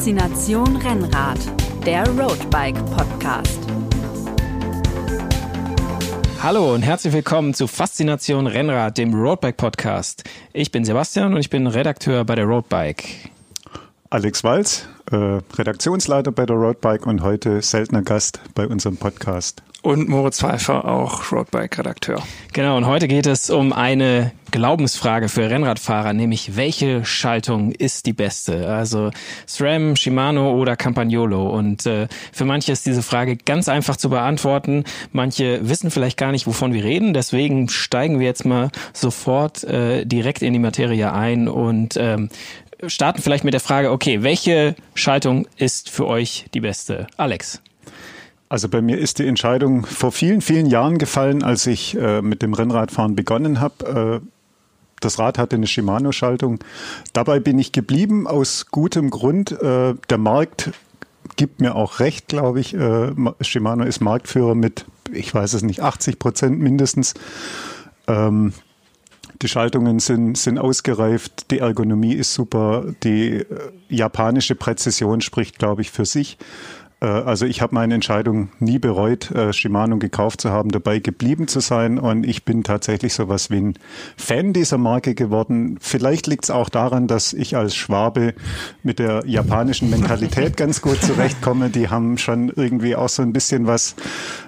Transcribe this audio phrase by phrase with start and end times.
[0.00, 1.38] Faszination Rennrad,
[1.84, 3.60] der Roadbike Podcast.
[6.42, 10.24] Hallo und herzlich willkommen zu Faszination Rennrad, dem Roadbike Podcast.
[10.54, 13.28] Ich bin Sebastian und ich bin Redakteur bei der Roadbike.
[14.08, 19.62] Alex Walz, äh, Redaktionsleiter bei der Roadbike und heute seltener Gast bei unserem Podcast.
[19.82, 22.22] Und Moritz Pfeiffer, auch Roadbike-Redakteur.
[22.52, 28.12] Genau, und heute geht es um eine Glaubensfrage für Rennradfahrer, nämlich welche Schaltung ist die
[28.12, 28.68] beste?
[28.68, 29.10] Also
[29.46, 31.48] SRAM, Shimano oder Campagnolo?
[31.48, 34.84] Und äh, für manche ist diese Frage ganz einfach zu beantworten.
[35.12, 37.14] Manche wissen vielleicht gar nicht, wovon wir reden.
[37.14, 42.28] Deswegen steigen wir jetzt mal sofort äh, direkt in die Materie ein und ähm,
[42.86, 47.06] starten vielleicht mit der Frage, okay, welche Schaltung ist für euch die beste?
[47.16, 47.62] Alex.
[48.50, 52.42] Also bei mir ist die Entscheidung vor vielen, vielen Jahren gefallen, als ich äh, mit
[52.42, 54.20] dem Rennradfahren begonnen habe.
[54.22, 54.26] Äh,
[54.98, 56.58] das Rad hatte eine Shimano-Schaltung.
[57.12, 59.52] Dabei bin ich geblieben aus gutem Grund.
[59.52, 60.72] Äh, der Markt
[61.36, 62.74] gibt mir auch recht, glaube ich.
[62.74, 67.14] Äh, Shimano ist Marktführer mit, ich weiß es nicht, 80 Prozent mindestens.
[68.08, 68.52] Ähm,
[69.42, 73.46] die Schaltungen sind, sind ausgereift, die Ergonomie ist super, die äh,
[73.88, 76.36] japanische Präzision spricht, glaube ich, für sich.
[77.00, 81.48] Äh, also ich habe meine Entscheidung nie bereut, äh, Shimano gekauft zu haben, dabei geblieben
[81.48, 81.98] zu sein.
[81.98, 83.74] Und ich bin tatsächlich so was wie ein
[84.16, 85.78] Fan dieser Marke geworden.
[85.80, 88.34] Vielleicht liegt es auch daran, dass ich als Schwabe
[88.82, 91.70] mit der japanischen Mentalität ganz gut zurechtkomme.
[91.70, 93.96] Die haben schon irgendwie auch so ein bisschen was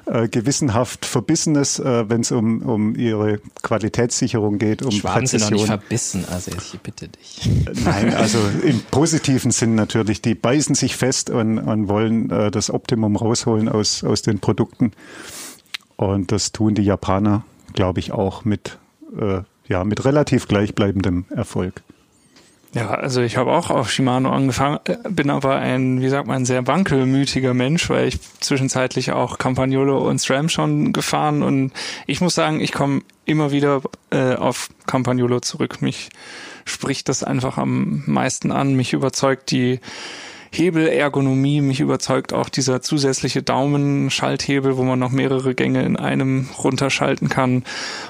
[0.06, 5.40] äh, gewissenhaft Verbissenes, äh, wenn es um, um ihre Qualitätssicherung geht, um Schwaben Präzision.
[5.40, 7.48] sind doch nicht verbissen, also ich bitte dich.
[7.84, 10.22] Nein, also im positiven Sinn natürlich.
[10.22, 14.92] Die beißen sich fest und, und wollen äh, das Optimum rausholen aus, aus den Produkten.
[15.96, 18.78] Und das tun die Japaner, glaube ich, auch mit,
[19.18, 21.82] äh, ja, mit relativ gleichbleibendem Erfolg.
[22.74, 26.46] Ja, also ich habe auch auf Shimano angefangen, äh, bin aber ein, wie sagt man,
[26.46, 31.72] sehr wankelmütiger Mensch, weil ich zwischenzeitlich auch Campagnolo und SRAM schon gefahren und
[32.06, 35.82] ich muss sagen, ich komme immer wieder äh, auf Campagnolo zurück.
[35.82, 36.08] Mich
[36.64, 38.74] spricht das einfach am meisten an.
[38.74, 39.80] Mich überzeugt die
[40.52, 41.60] Hebelergonomie.
[41.60, 47.64] Mich überzeugt auch dieser zusätzliche Daumenschalthebel, wo man noch mehrere Gänge in einem runterschalten kann.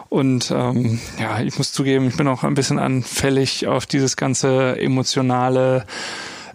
[0.09, 4.79] Und ähm, ja, ich muss zugeben, ich bin auch ein bisschen anfällig auf dieses ganze
[4.79, 5.87] emotionale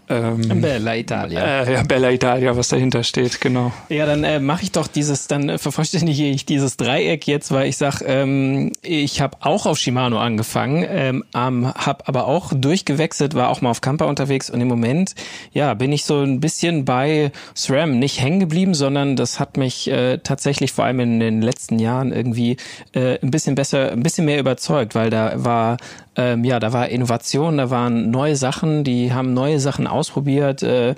[0.10, 1.64] ähm, Bella Italia.
[1.64, 3.74] Äh, ja, Bella Italia, was dahinter steht, genau.
[3.90, 7.68] Ja, dann äh, mache ich doch dieses, dann äh, vervollständige ich dieses Dreieck jetzt, weil
[7.68, 13.50] ich sag, ähm, ich habe auch auf Shimano angefangen, ähm, habe aber auch durchgewechselt, war
[13.50, 15.14] auch mal auf Camper unterwegs und im Moment,
[15.52, 19.90] ja, bin ich so ein bisschen bei SRAM nicht hängen geblieben, sondern das hat mich
[19.90, 22.58] äh, tatsächlich vor allem in den letzten Jahren irgendwie
[22.94, 25.78] äh, ein bisschen besser, ein bisschen mehr überzeugt, weil da war
[26.18, 30.64] ähm, ja, da war Innovation, da waren neue Sachen, die haben neue Sachen ausprobiert.
[30.64, 30.96] Äh,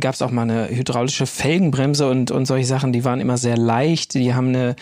[0.00, 3.56] Gab es auch mal eine hydraulische Felgenbremse und, und solche Sachen, die waren immer sehr
[3.56, 4.76] leicht, die haben eine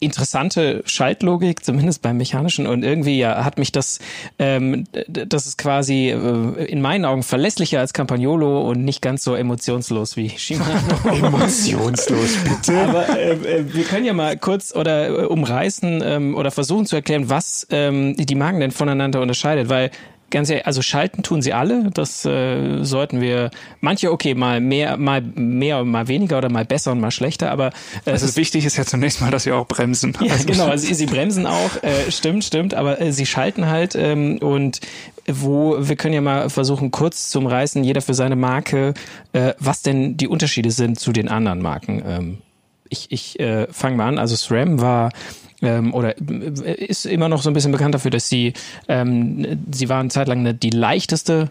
[0.00, 2.66] interessante Schaltlogik, zumindest beim Mechanischen.
[2.66, 3.98] Und irgendwie ja, hat mich das,
[4.38, 9.34] ähm, das ist quasi äh, in meinen Augen verlässlicher als Campagnolo und nicht ganz so
[9.34, 10.72] emotionslos wie Shimano.
[11.04, 12.80] emotionslos, bitte.
[12.80, 16.96] Aber äh, äh, wir können ja mal kurz oder äh, umreißen ähm, oder versuchen zu
[16.96, 19.90] erklären, was ähm, die Marken denn voneinander unterscheidet, weil
[20.30, 21.90] ganz ehrlich, also schalten tun sie alle.
[21.92, 23.50] Das äh, sollten wir.
[23.80, 27.50] Manche okay, mal mehr, mal mehr, mal weniger oder mal besser und mal schlechter.
[27.50, 27.72] Aber
[28.04, 30.16] äh, also wichtig ist ja zunächst mal, dass sie auch bremsen.
[30.20, 30.66] Ja, also genau.
[30.78, 31.82] Also sie bremsen auch.
[31.82, 32.74] Äh, stimmt, stimmt.
[32.74, 34.80] Aber äh, sie schalten halt ähm, und
[35.26, 38.94] wo wir können ja mal versuchen kurz zum Reißen jeder für seine Marke,
[39.32, 42.02] äh, was denn die Unterschiede sind zu den anderen Marken.
[42.06, 42.38] Ähm,
[42.88, 44.18] ich ich äh, fange mal an.
[44.18, 45.10] Also SRAM war
[45.62, 48.52] ähm, oder äh, ist immer noch so ein bisschen bekannt dafür, dass sie,
[48.88, 51.50] ähm, sie waren zeitlang eine, die leichteste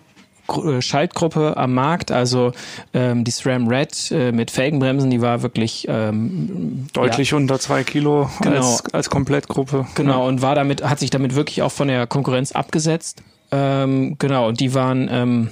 [0.50, 2.54] äh, Schaltgruppe am Markt, also
[2.94, 7.84] ähm, die SRAM Red äh, mit Felgenbremsen, die war wirklich ähm, deutlich ja, unter zwei
[7.84, 8.56] Kilo genau.
[8.58, 9.88] als, als Komplettgruppe.
[9.96, 10.28] Genau, ja.
[10.28, 13.24] und war damit, hat sich damit wirklich auch von der Konkurrenz abgesetzt.
[13.52, 15.50] Ähm, genau, und die waren ähm,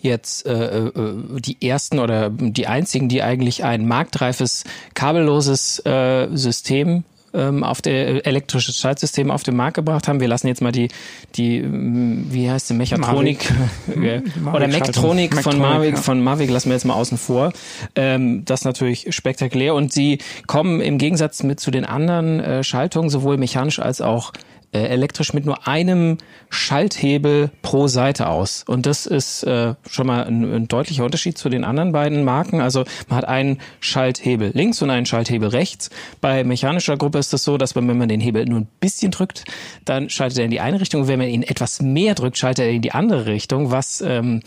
[0.00, 0.92] jetzt äh, äh,
[1.40, 7.04] die ersten oder die einzigen, die eigentlich ein marktreifes kabelloses äh, System
[7.34, 10.20] ähm, auf der äh, elektrisches Schaltsystem auf den Markt gebracht haben.
[10.20, 10.88] Wir lassen jetzt mal die,
[11.36, 13.50] die wie heißt die Mechatronik
[13.86, 14.22] Mavic.
[14.54, 16.00] oder Mektronik von Mavic, ja.
[16.00, 17.52] von Mavic lassen wir jetzt mal außen vor.
[17.94, 22.64] Ähm, das ist natürlich spektakulär und sie kommen im Gegensatz mit zu den anderen äh,
[22.64, 24.32] Schaltungen sowohl mechanisch als auch
[24.72, 26.18] äh, elektrisch mit nur einem
[26.48, 28.64] Schalthebel pro Seite aus.
[28.66, 32.60] Und das ist äh, schon mal ein, ein deutlicher Unterschied zu den anderen beiden Marken.
[32.60, 35.90] Also man hat einen Schalthebel links und einen Schalthebel rechts.
[36.20, 38.68] Bei mechanischer Gruppe ist es das so, dass man, wenn man den Hebel nur ein
[38.78, 39.44] bisschen drückt,
[39.84, 41.08] dann schaltet er in die eine Richtung.
[41.08, 44.42] Wenn man ihn etwas mehr drückt, schaltet er in die andere Richtung, was ähm,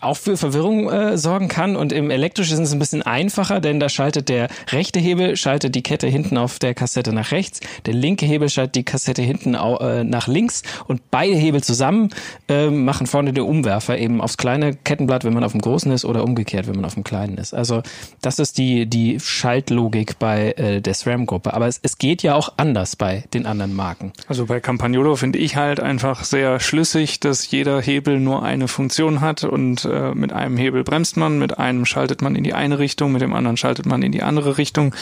[0.00, 1.76] auch für Verwirrung äh, sorgen kann.
[1.76, 5.74] Und im elektrischen ist es ein bisschen einfacher, denn da schaltet der rechte Hebel schaltet
[5.74, 9.54] die Kette hinten auf der Kassette nach rechts, der linke Hebel schaltet die Kassette hinten
[9.54, 12.10] äh, nach links und beide Hebel zusammen
[12.48, 16.04] äh, machen vorne den Umwerfer eben aufs kleine Kettenblatt, wenn man auf dem großen ist
[16.04, 17.54] oder umgekehrt, wenn man auf dem kleinen ist.
[17.54, 17.82] Also
[18.20, 21.54] das ist die die Schaltlogik bei äh, der SRAM-Gruppe.
[21.54, 24.12] Aber es, es geht ja auch anders bei den anderen Marken.
[24.28, 29.20] Also bei Campagnolo finde ich halt einfach sehr schlüssig, dass jeder Hebel nur eine Funktion
[29.20, 32.78] hat und äh, mit einem Hebel bremst man, mit einem schaltet man in die eine
[32.78, 34.94] Richtung, mit dem anderen schaltet man in die andere Richtung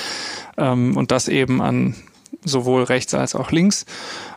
[0.56, 1.94] ähm, und das eben an
[2.44, 3.86] sowohl rechts als auch links.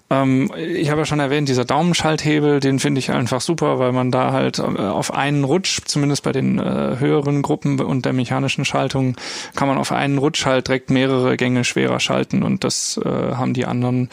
[0.10, 4.12] Ähm, ich habe ja schon erwähnt, dieser Daumenschalthebel, den finde ich einfach super, weil man
[4.12, 8.66] da halt äh, auf einen Rutsch, zumindest bei den äh, höheren Gruppen und der mechanischen
[8.66, 9.16] Schaltung,
[9.56, 13.54] kann man auf einen Rutsch halt direkt mehrere Gänge schwerer schalten und das äh, haben
[13.54, 14.10] die anderen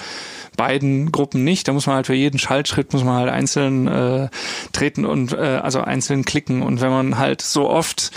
[0.57, 1.69] beiden Gruppen nicht.
[1.69, 4.29] Da muss man halt für jeden Schaltschritt muss man halt einzeln äh,
[4.73, 6.63] treten und äh, also einzeln klicken.
[6.63, 8.13] Und wenn man halt so oft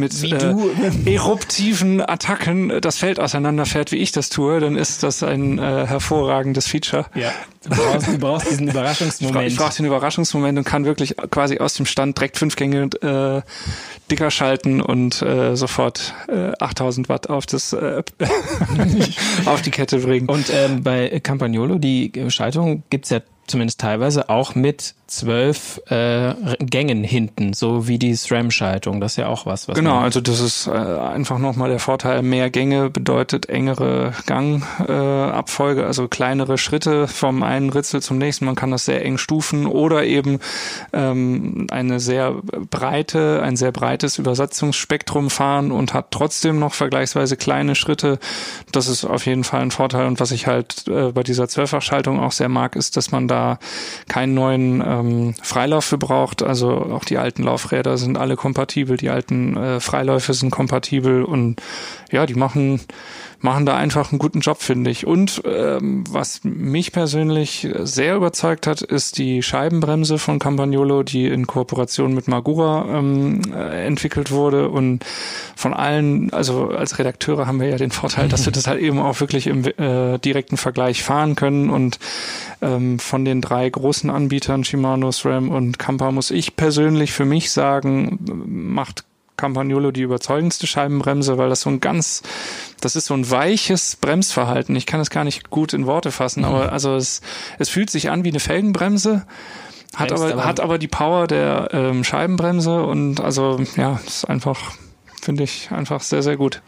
[0.00, 0.54] mit äh,
[1.04, 6.66] eruptiven Attacken das Feld auseinanderfährt, wie ich das tue, dann ist das ein äh, hervorragendes
[6.66, 7.06] Feature.
[7.14, 7.30] Ja,
[7.62, 9.46] du brauchst, du brauchst diesen Überraschungsmoment.
[9.46, 12.88] Ich, ich brauche den Überraschungsmoment und kann wirklich quasi aus dem Stand direkt fünf Gänge
[13.02, 13.42] äh,
[14.10, 18.02] dicker schalten und äh, sofort äh, 8000 Watt auf das äh,
[19.44, 20.28] auf die Kette bringen.
[20.28, 27.02] Und ähm, bei Campagnolo, die Schaltung gibt's ja zumindest teilweise auch mit zwölf äh, Gängen
[27.02, 29.00] hinten, so wie die SRAM-Schaltung.
[29.00, 29.68] Das ist ja auch was.
[29.68, 32.22] was genau, also das ist äh, einfach nochmal der Vorteil.
[32.22, 38.44] Mehr Gänge bedeutet engere Gangabfolge, äh, also kleinere Schritte vom einen Ritzel zum nächsten.
[38.44, 40.38] Man kann das sehr eng stufen oder eben
[40.92, 42.36] ähm, eine sehr
[42.70, 48.20] breite, ein sehr breites Übersetzungsspektrum fahren und hat trotzdem noch vergleichsweise kleine Schritte.
[48.70, 50.06] Das ist auf jeden Fall ein Vorteil.
[50.06, 53.58] Und was ich halt äh, bei dieser Zwölffachschaltung auch sehr mag, ist, dass man da
[54.08, 56.42] keinen neuen äh, ähm, Freilauf für braucht.
[56.42, 61.60] Also auch die alten Laufräder sind alle kompatibel, die alten äh, Freiläufe sind kompatibel und
[62.10, 62.80] ja, die machen
[63.40, 65.06] machen da einfach einen guten Job, finde ich.
[65.06, 71.46] Und ähm, was mich persönlich sehr überzeugt hat, ist die Scheibenbremse von Campagnolo, die in
[71.46, 74.68] Kooperation mit Magura ähm, äh, entwickelt wurde.
[74.68, 75.04] Und
[75.56, 78.98] von allen, also als Redakteure haben wir ja den Vorteil, dass wir das halt eben
[78.98, 81.70] auch wirklich im äh, direkten Vergleich fahren können.
[81.70, 81.98] Und
[82.60, 87.50] ähm, von den drei großen Anbietern, Shimano, SRAM und Kampa, muss ich persönlich für mich
[87.50, 89.04] sagen, macht
[89.40, 92.22] Campagnolo die überzeugendste Scheibenbremse, weil das so ein ganz,
[92.80, 94.74] das ist so ein weiches Bremsverhalten.
[94.76, 96.46] Ich kann es gar nicht gut in Worte fassen, mhm.
[96.46, 97.20] aber also es,
[97.58, 99.26] es fühlt sich an wie eine Felgenbremse.
[99.94, 104.72] Hat aber, aber, hat aber die Power der ähm, Scheibenbremse und also ja, ist einfach,
[105.20, 106.62] finde ich einfach sehr, sehr gut.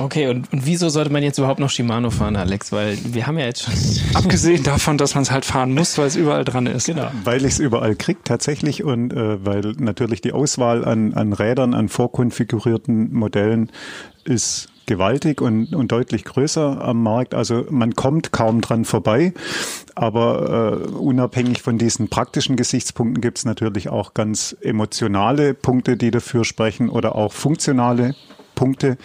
[0.00, 2.72] Okay, und, und wieso sollte man jetzt überhaupt noch Shimano fahren, Alex?
[2.72, 3.74] Weil wir haben ja jetzt schon.
[4.14, 6.86] Abgesehen davon, dass man es halt fahren muss, weil es überall dran ist.
[6.86, 7.10] Genau.
[7.24, 11.74] Weil ich es überall kriegt tatsächlich und äh, weil natürlich die Auswahl an, an Rädern,
[11.74, 13.70] an vorkonfigurierten Modellen
[14.24, 17.32] ist gewaltig und, und deutlich größer am Markt.
[17.32, 19.32] Also man kommt kaum dran vorbei.
[19.94, 26.10] Aber äh, unabhängig von diesen praktischen Gesichtspunkten gibt es natürlich auch ganz emotionale Punkte, die
[26.10, 28.16] dafür sprechen oder auch funktionale
[28.56, 28.98] Punkte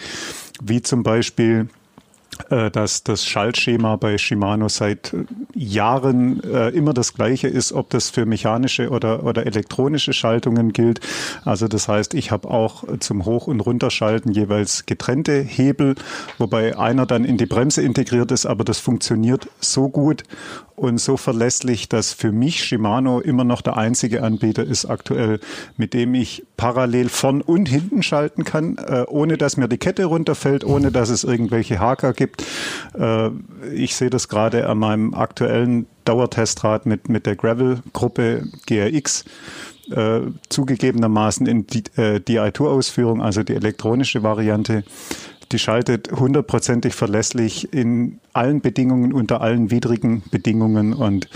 [0.60, 1.68] wie zum Beispiel
[2.48, 5.14] dass das Schaltschema bei Shimano seit
[5.54, 11.00] Jahren äh, immer das gleiche ist, ob das für mechanische oder, oder elektronische Schaltungen gilt.
[11.44, 15.94] Also das heißt, ich habe auch zum Hoch- und Runterschalten jeweils getrennte Hebel,
[16.38, 20.24] wobei einer dann in die Bremse integriert ist, aber das funktioniert so gut
[20.76, 25.40] und so verlässlich, dass für mich Shimano immer noch der einzige Anbieter ist aktuell,
[25.76, 30.04] mit dem ich parallel vorn und hinten schalten kann, äh, ohne dass mir die Kette
[30.04, 32.44] runterfällt, ohne dass es irgendwelche Haker gibt.
[32.98, 33.30] Äh,
[33.74, 39.24] ich sehe das gerade an meinem aktuellen Dauertestrad mit, mit der Gravel-Gruppe GRX.
[39.90, 44.82] Äh, zugegebenermaßen in die äh, DI-Tour-Ausführung, also die elektronische Variante,
[45.52, 51.28] die schaltet hundertprozentig verlässlich in allen Bedingungen, unter allen widrigen Bedingungen und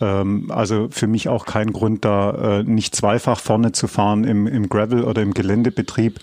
[0.00, 4.46] ähm, also für mich auch kein Grund, da äh, nicht zweifach vorne zu fahren im,
[4.46, 6.20] im Gravel oder im Geländebetrieb,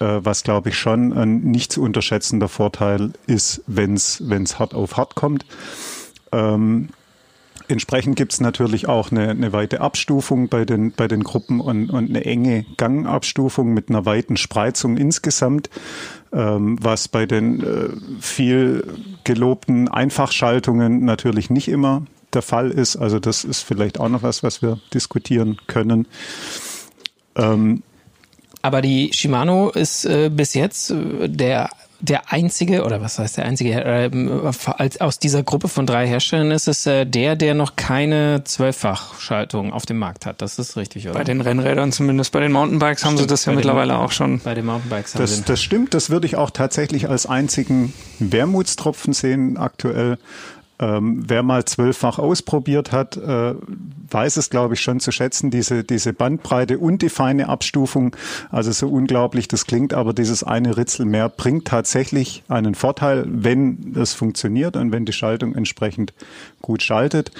[0.00, 4.96] äh, was glaube ich schon ein nicht zu unterschätzender Vorteil ist, wenn es hart auf
[4.96, 5.46] hart kommt.
[6.32, 6.88] Ähm,
[7.68, 11.90] Entsprechend gibt es natürlich auch eine, eine weite Abstufung bei den, bei den Gruppen und,
[11.90, 15.70] und eine enge Gangabstufung mit einer weiten Spreizung insgesamt,
[16.32, 17.88] ähm, was bei den äh,
[18.20, 18.86] viel
[19.24, 22.96] gelobten Einfachschaltungen natürlich nicht immer der Fall ist.
[22.96, 26.06] Also das ist vielleicht auch noch was, was wir diskutieren können.
[27.34, 27.82] Ähm,
[28.62, 33.46] aber die Shimano ist äh, bis jetzt äh, der der einzige, oder was heißt der
[33.46, 34.10] einzige, äh,
[34.76, 39.72] als, aus dieser Gruppe von drei Herstellern ist es äh, der, der noch keine Zwölffachschaltung
[39.72, 40.42] auf dem Markt hat.
[40.42, 41.18] Das ist richtig, oder?
[41.18, 42.32] Bei den Rennrädern zumindest.
[42.32, 44.40] Bei den Mountainbikes haben sie das ja mittlerweile auch schon.
[44.40, 45.42] Bei den Mountainbikes haben das, sie.
[45.42, 50.18] das stimmt, das würde ich auch tatsächlich als einzigen Wermutstropfen sehen aktuell.
[50.78, 53.54] Ähm, wer mal zwölffach ausprobiert hat, äh,
[54.10, 58.14] weiß es, glaube ich, schon zu schätzen, diese, diese Bandbreite und die feine Abstufung.
[58.50, 63.94] Also so unglaublich das klingt, aber dieses eine Ritzel mehr bringt tatsächlich einen Vorteil, wenn
[63.94, 66.12] das funktioniert und wenn die Schaltung entsprechend
[66.60, 67.30] gut schaltet.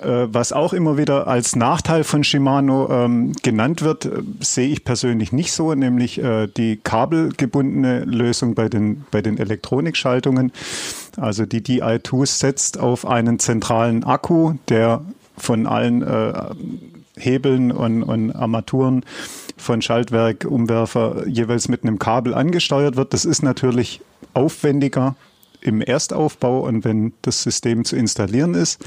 [0.00, 4.84] Äh, was auch immer wieder als Nachteil von Shimano ähm, genannt wird, äh, sehe ich
[4.84, 10.52] persönlich nicht so, nämlich äh, die kabelgebundene Lösung bei den, bei den Elektronikschaltungen.
[11.16, 15.02] Also die Di2 setzt auf einen zentralen Akku, der
[15.36, 16.32] von allen äh,
[17.16, 19.04] Hebeln und, und Armaturen
[19.56, 23.12] von Schaltwerk, Umwerfer jeweils mit einem Kabel angesteuert wird.
[23.12, 24.00] Das ist natürlich
[24.32, 25.16] aufwendiger
[25.60, 28.82] im Erstaufbau und wenn das System zu installieren ist.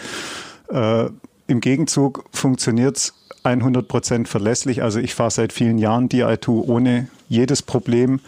[0.70, 1.10] Äh,
[1.48, 4.82] Im Gegenzug funktioniert es 100% verlässlich.
[4.84, 8.20] Also ich fahre seit vielen Jahren Di2 ohne jedes Problem.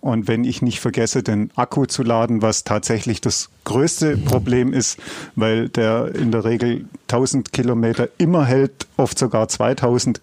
[0.00, 4.98] Und wenn ich nicht vergesse, den Akku zu laden, was tatsächlich das größte Problem ist,
[5.34, 10.20] weil der in der Regel 1000 Kilometer immer hält, oft sogar 2000.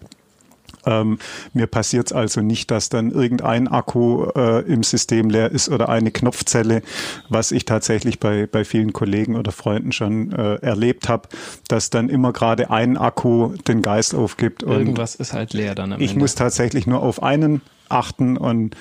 [0.86, 1.18] Ähm,
[1.52, 5.88] mir passiert es also nicht, dass dann irgendein Akku äh, im System leer ist oder
[5.88, 6.82] eine Knopfzelle,
[7.28, 11.28] was ich tatsächlich bei, bei vielen Kollegen oder Freunden schon äh, erlebt habe,
[11.68, 14.62] dass dann immer gerade ein Akku den Geist aufgibt.
[14.62, 16.20] Irgendwas ist halt leer dann am ich Ende.
[16.20, 17.62] muss tatsächlich nur auf einen
[17.92, 18.74] achten und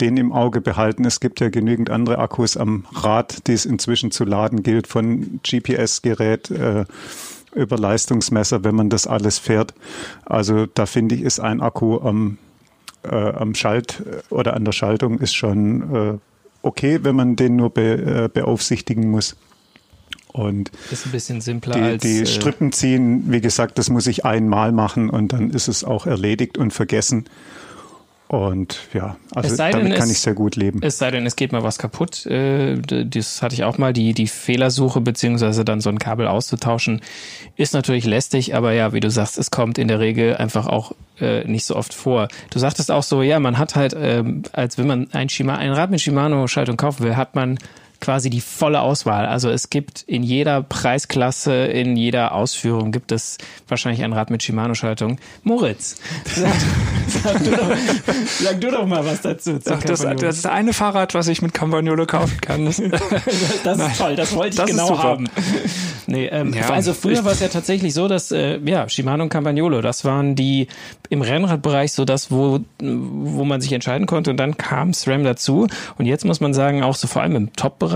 [0.00, 1.04] den im Auge behalten.
[1.04, 5.40] Es gibt ja genügend andere Akkus am Rad, die es inzwischen zu laden gilt, von
[5.42, 6.84] GPS-Gerät äh,
[7.54, 9.74] über Leistungsmesser, wenn man das alles fährt.
[10.24, 12.38] Also da finde ich, ist ein Akku am,
[13.02, 16.18] äh, am Schalt oder an der Schaltung ist schon äh,
[16.62, 19.36] okay, wenn man den nur be, äh, beaufsichtigen muss.
[20.32, 24.06] Und ist ein bisschen simpler die, als die äh, Strippen ziehen, wie gesagt, das muss
[24.06, 27.26] ich einmal machen und dann ist es auch erledigt und vergessen.
[28.32, 30.80] Und ja, also denn, damit kann es- ich sehr gut leben.
[30.82, 32.24] Es sei denn, es geht mal was kaputt.
[32.24, 33.92] Äh, Das hatte ich auch mal.
[33.92, 37.02] Die, die Fehlersuche beziehungsweise dann so ein Kabel auszutauschen,
[37.56, 40.92] ist natürlich lästig, aber ja, wie du sagst, es kommt in der Regel einfach auch
[41.20, 42.28] äh, nicht so oft vor.
[42.48, 45.70] Du sagtest auch so, ja, man hat halt, ähm, als wenn man ein, Shima, ein
[45.72, 47.58] Rad mit Shimano-Schaltung kaufen will, hat man
[48.02, 49.26] quasi die volle Auswahl.
[49.26, 54.42] Also es gibt in jeder Preisklasse, in jeder Ausführung gibt es wahrscheinlich ein Rad mit
[54.42, 55.18] Shimano-Schaltung.
[55.44, 56.52] Moritz, sag,
[57.06, 57.76] sag, du doch,
[58.40, 59.58] sag du doch mal was dazu.
[59.58, 62.66] zu Ach, das, das ist eine Fahrrad, was ich mit Campagnolo kaufen kann.
[62.66, 62.82] Das,
[63.64, 65.28] Das ist toll, das wollte ich Das genau haben.
[66.06, 69.28] Nee, ähm, Ja, also früher war es ja tatsächlich so, dass äh, ja, Shimano und
[69.28, 70.66] Campagnolo, das waren die
[71.08, 75.68] im Rennradbereich so das, wo, wo man sich entscheiden konnte und dann kam SRAM dazu
[75.98, 77.91] und jetzt muss man sagen, auch so vor allem im Top-Bereich,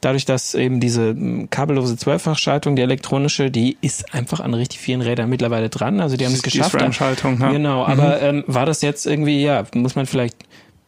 [0.00, 5.00] dadurch, dass eben diese m, kabellose Zwölffachschaltung, die elektronische, die ist einfach an richtig vielen
[5.02, 6.72] Rädern mittlerweile dran, also die haben es Die geschafft.
[6.72, 7.52] SRAM-Schaltung, ne?
[7.52, 10.36] Genau, aber ähm, war das jetzt irgendwie, ja, muss man vielleicht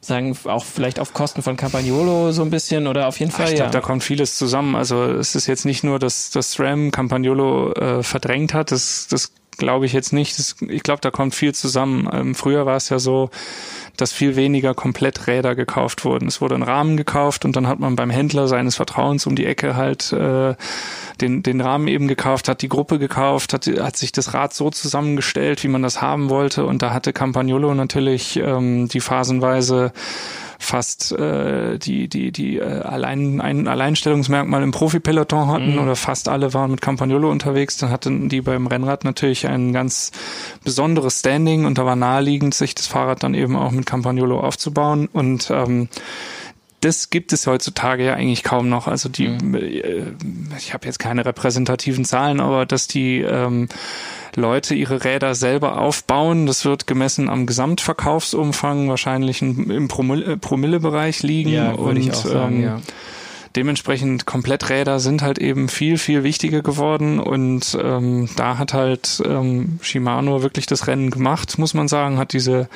[0.02, 3.46] sagen, auch vielleicht auf Kosten von Campagnolo so ein bisschen oder auf jeden Ah, Fall,
[3.46, 3.56] ich ja.
[3.66, 4.74] glaube, da kommt vieles zusammen.
[4.74, 9.32] Also es ist jetzt nicht nur, dass das SRAM Campagnolo äh, verdrängt hat, das, das
[9.58, 10.38] glaube ich jetzt nicht.
[10.38, 12.08] Das, ich glaube, da kommt viel zusammen.
[12.14, 13.28] Ähm, früher war es ja so,
[13.96, 16.28] dass viel weniger Kompletträder gekauft wurden.
[16.28, 19.46] Es wurde ein Rahmen gekauft und dann hat man beim Händler seines Vertrauens um die
[19.46, 20.54] Ecke halt äh,
[21.20, 24.70] den, den Rahmen eben gekauft, hat die Gruppe gekauft, hat, hat sich das Rad so
[24.70, 26.64] zusammengestellt, wie man das haben wollte.
[26.64, 29.92] Und da hatte Campagnolo natürlich ähm, die phasenweise
[30.62, 36.52] fast äh, die die die äh, allein ein Alleinstellungsmerkmal im Profi-Peloton hatten oder fast alle
[36.52, 40.12] waren mit Campagnolo unterwegs, dann hatten die beim Rennrad natürlich ein ganz
[40.62, 45.08] besonderes Standing und da war naheliegend, sich das Fahrrad dann eben auch mit Campagnolo aufzubauen
[45.12, 45.88] und ähm,
[46.82, 48.86] das gibt es heutzutage ja eigentlich kaum noch.
[48.88, 50.14] Also die, äh,
[50.56, 53.68] ich habe jetzt keine repräsentativen Zahlen, aber dass die ähm,
[54.34, 60.36] Leute ihre Räder selber aufbauen, das wird gemessen am Gesamtverkaufsumfang wahrscheinlich in- im Promille- äh,
[60.38, 61.50] Promillebereich liegen.
[61.50, 62.80] Ja, würde und ich auch sagen, ähm, ja.
[63.56, 69.80] dementsprechend Kompletträder sind halt eben viel, viel wichtiger geworden und ähm, da hat halt ähm,
[69.82, 72.70] Shimano wirklich das Rennen gemacht, muss man sagen, hat diese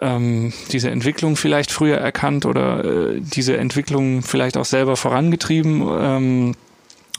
[0.00, 5.82] ähm, diese Entwicklung vielleicht früher erkannt oder äh, diese Entwicklung vielleicht auch selber vorangetrieben.
[6.00, 6.54] Ähm,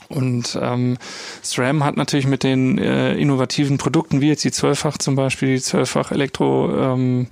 [0.08, 0.96] und ähm,
[1.42, 5.62] SRAM hat natürlich mit den äh, innovativen Produkten, wie jetzt die Zwölffach zum Beispiel, die
[5.62, 7.26] Zwölffach Elektro ähm,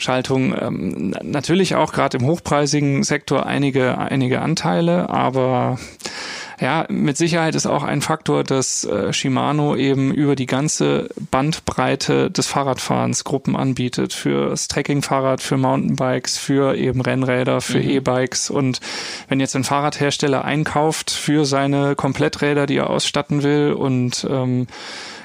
[0.00, 5.78] ähm, na- natürlich auch gerade im hochpreisigen Sektor einige, einige Anteile, aber
[6.60, 12.30] Ja, mit Sicherheit ist auch ein Faktor, dass äh, Shimano eben über die ganze Bandbreite
[12.32, 14.12] des Fahrradfahrens Gruppen anbietet.
[14.12, 17.90] Für das Trekkingfahrrad, für Mountainbikes, für eben Rennräder, für mhm.
[17.90, 18.50] E-Bikes.
[18.50, 18.80] Und
[19.28, 24.66] wenn jetzt ein Fahrradhersteller einkauft für seine Kompletträder, die er ausstatten will und ähm,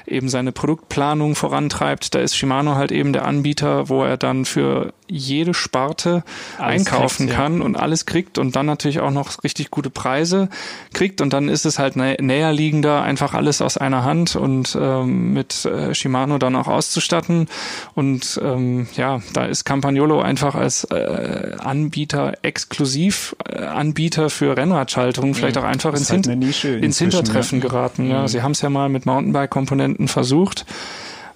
[0.06, 4.92] eben seine Produktplanung vorantreibt, da ist Shimano halt eben der Anbieter, wo er dann für
[5.06, 6.24] jede Sparte
[6.58, 7.64] alles einkaufen kriegt, kann ja.
[7.64, 10.48] und alles kriegt und dann natürlich auch noch richtig gute Preise
[10.92, 14.76] kriegt und dann ist es halt nä näher liegender, einfach alles aus einer Hand und
[14.80, 17.48] ähm, mit äh, Shimano dann auch auszustatten
[17.94, 25.34] und ähm, ja, da ist Campagnolo einfach als äh, Anbieter exklusiv äh, Anbieter für Rennradschaltungen
[25.34, 27.68] vielleicht auch einfach ins, halt ins Hintertreffen ja.
[27.68, 28.08] geraten.
[28.08, 28.28] Ja, mhm.
[28.28, 30.66] sie haben es ja mal mit Mountainbike-Komponenten versucht,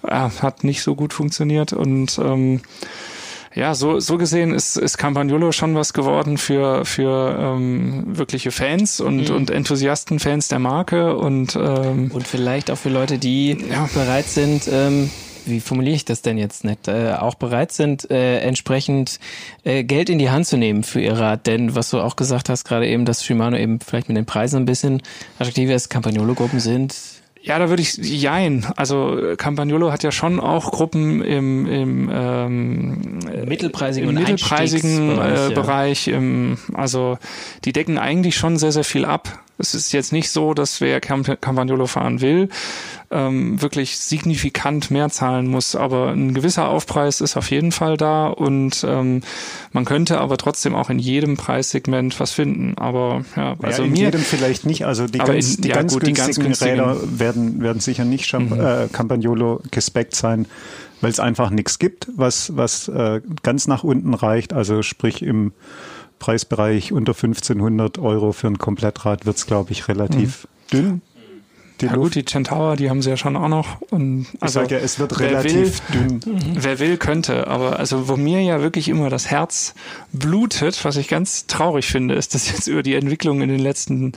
[0.07, 2.61] äh, hat nicht so gut funktioniert und ähm,
[3.55, 9.01] ja, so, so gesehen ist, ist Campagnolo schon was geworden für, für ähm, wirkliche Fans
[9.01, 9.35] und, mhm.
[9.35, 13.89] und Enthusiasten-Fans der Marke und ähm, und vielleicht auch für Leute, die ja.
[13.93, 15.11] bereit sind, ähm,
[15.47, 19.19] wie formuliere ich das denn jetzt nicht, äh, auch bereit sind, äh, entsprechend
[19.65, 21.47] äh, Geld in die Hand zu nehmen für ihr Rad.
[21.47, 24.57] Denn was du auch gesagt hast, gerade eben, dass Shimano eben vielleicht mit den Preisen
[24.57, 25.03] ein bisschen
[25.39, 26.95] attraktiver ist, Campagnolo-Gruppen sind
[27.49, 28.67] ja, da würde ich jein.
[28.77, 35.55] Also Campagnolo hat ja schon auch Gruppen im, im ähm, mittelpreisigen, im mittelpreisigen Bereich, äh,
[35.55, 36.17] Bereich ja.
[36.19, 37.17] im, also
[37.65, 39.43] die decken eigentlich schon sehr, sehr viel ab.
[39.59, 42.49] Es ist jetzt nicht so, dass wer Campagnolo fahren will,
[43.11, 45.75] ähm, wirklich signifikant mehr zahlen muss.
[45.75, 49.23] Aber ein gewisser Aufpreis ist auf jeden Fall da und ähm,
[49.73, 52.77] man könnte aber trotzdem auch in jedem Preissegment was finden.
[52.77, 54.87] Aber ja, also ja, in mir, jedem vielleicht nicht.
[54.87, 58.05] Also die ganz, in, die, ja, ganz gut, die ganz günstigen Räder werden, werden sicher
[58.05, 58.61] nicht Champ mhm.
[58.61, 60.47] äh, Campagnolo gespeckt sein
[61.01, 64.53] weil es einfach nichts gibt, was, was äh, ganz nach unten reicht.
[64.53, 65.53] Also sprich im
[66.19, 70.77] Preisbereich unter 1500 Euro für ein Komplettrad wird es, glaube ich, relativ mhm.
[70.77, 71.03] dünn.
[71.81, 72.03] Die ja Luft.
[72.03, 73.81] gut, die Centaur, die haben sie ja schon auch noch.
[73.91, 76.57] Und also, ich sage ja, es wird relativ will, dünn.
[76.57, 77.47] Wer will, könnte.
[77.47, 79.75] Aber also wo mir ja wirklich immer das Herz
[80.13, 84.13] blutet, was ich ganz traurig finde, ist, dass jetzt über die Entwicklung in den letzten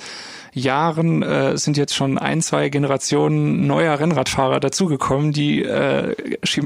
[0.54, 6.16] Jahren äh, sind jetzt schon ein, zwei Generationen neuer Rennradfahrer dazugekommen, die äh,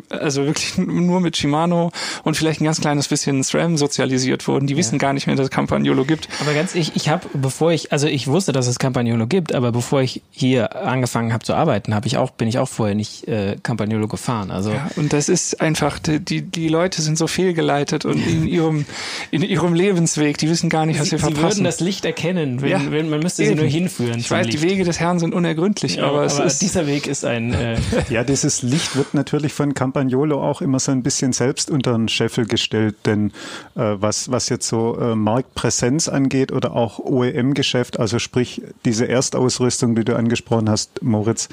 [0.09, 1.91] also wirklich nur mit Shimano
[2.23, 4.67] und vielleicht ein ganz kleines bisschen SRAM sozialisiert wurden.
[4.67, 4.77] Die ja.
[4.77, 6.27] wissen gar nicht mehr, dass es Campagnolo gibt.
[6.41, 9.71] Aber ganz ich, ich habe, bevor ich, also ich wusste, dass es Campagnolo gibt, aber
[9.71, 13.27] bevor ich hier angefangen habe zu arbeiten, habe ich auch, bin ich auch vorher nicht
[13.27, 14.49] äh, Campagnolo gefahren.
[14.49, 18.85] Also ja, und das ist einfach, die, die Leute sind so fehlgeleitet und in ihrem,
[19.29, 21.35] in ihrem Lebensweg, die wissen gar nicht, was sie, sie verpassen.
[21.35, 24.19] Sie würden das Licht erkennen, wenn, ja, wenn man müsste sie nur hinführen.
[24.19, 24.59] Ich weiß, Licht.
[24.59, 27.53] die Wege des Herrn sind unergründlich, ja, aber, es aber ist dieser Weg ist ein.
[27.53, 27.77] Äh
[28.09, 32.07] ja, dieses Licht wird natürlich von Campagnolo auch immer so ein bisschen selbst unter den
[32.07, 33.31] Scheffel gestellt, denn
[33.75, 39.95] äh, was was jetzt so äh, Marktpräsenz angeht oder auch OEM-Geschäft, also sprich diese Erstausrüstung,
[39.95, 41.49] die du angesprochen hast, Moritz,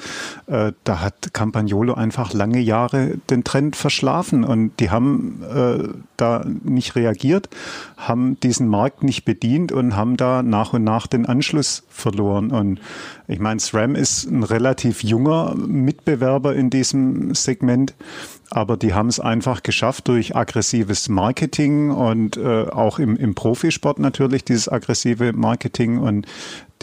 [0.47, 6.45] äh, da hat Campagnolo einfach lange Jahre den Trend verschlafen und die haben äh, da
[6.63, 7.49] nicht reagiert,
[7.97, 12.12] haben diesen Markt nicht bedient und haben da nach und nach den Anschluss verloren.
[12.19, 12.79] Und
[13.27, 17.93] ich meine, SRAM ist ein relativ junger Mitbewerber in diesem Segment,
[18.53, 23.97] aber die haben es einfach geschafft durch aggressives Marketing und äh, auch im, im Profisport
[23.97, 26.27] natürlich dieses aggressive Marketing und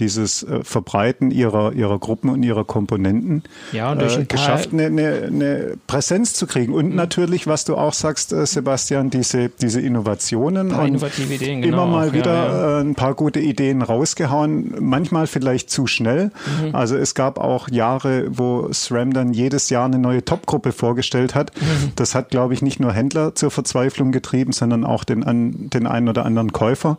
[0.00, 4.87] dieses äh, Verbreiten ihrer, ihrer Gruppen und ihrer Komponenten ja, und durch äh, geschafft, eine,
[4.87, 6.72] eine, eine Präsenz zu kriegen.
[6.72, 6.94] Und mhm.
[6.96, 10.72] natürlich, was du auch sagst, äh, Sebastian, diese, diese Innovationen.
[10.72, 11.85] Ein innovative Ideen, genau.
[11.85, 12.78] Immer mal auch, wieder ja, ja.
[12.78, 16.33] Äh, ein paar gute Ideen rausgehauen, manchmal vielleicht zu schnell.
[16.62, 16.74] Mhm.
[16.74, 21.52] Also es gab auch Jahre, wo SRAM dann jedes Jahr eine neue Topgruppe vorgestellt hat.
[21.61, 21.92] Mhm.
[21.96, 25.87] Das hat, glaube ich, nicht nur Händler zur Verzweiflung getrieben, sondern auch den, an, den
[25.87, 26.96] einen oder anderen Käufer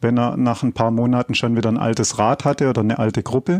[0.00, 3.22] wenn er nach ein paar Monaten schon wieder ein altes Rad hatte oder eine alte
[3.22, 3.58] Gruppe.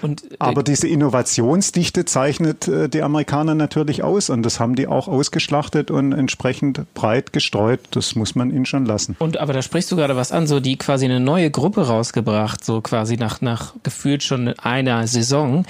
[0.00, 5.08] Und Aber diese Innovationsdichte zeichnet äh, die Amerikaner natürlich aus und das haben die auch
[5.08, 7.80] ausgeschlachtet und entsprechend breit gestreut.
[7.90, 9.16] Das muss man ihnen schon lassen.
[9.18, 12.64] Und aber da sprichst du gerade was an, so die quasi eine neue Gruppe rausgebracht,
[12.64, 15.64] so quasi nach, nach gefühlt schon einer Saison,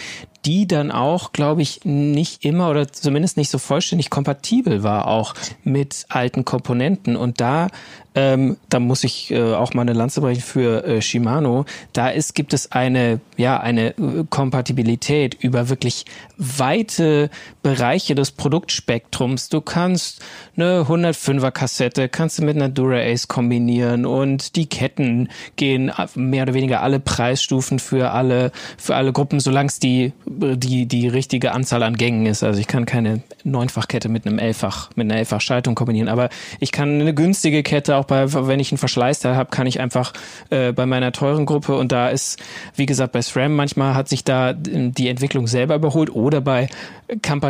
[0.44, 5.34] die dann auch, glaube ich, nicht immer oder zumindest nicht so vollständig kompatibel war, auch
[5.62, 7.16] mit alten Komponenten.
[7.16, 7.68] Und da
[8.14, 11.64] ähm, da muss ich äh, auch mal eine Lanze brechen für äh, Shimano.
[11.94, 16.04] Da ist, gibt es eine, ja, eine äh, Kompatibilität über wirklich
[16.36, 17.30] weite
[17.62, 19.48] Bereiche des Produktspektrums.
[19.48, 20.20] Du kannst
[20.56, 26.54] eine 105er Kassette, kannst du mit einer Dura-Ace kombinieren und die Ketten gehen mehr oder
[26.54, 31.82] weniger alle Preisstufen für alle, für alle Gruppen, solange es die, die, die richtige Anzahl
[31.82, 32.42] an Gängen ist.
[32.42, 36.72] Also ich kann keine Neunfachkette mit einem Elffach, mit einer Elffach Schaltung kombinieren, aber ich
[36.72, 40.12] kann eine günstige Kette auch bei, wenn ich einen Verschleiß da habe, kann ich einfach
[40.50, 42.42] äh, bei meiner teuren Gruppe und da ist,
[42.74, 46.68] wie gesagt, bei SRAM manchmal hat sich da die Entwicklung selber überholt oder bei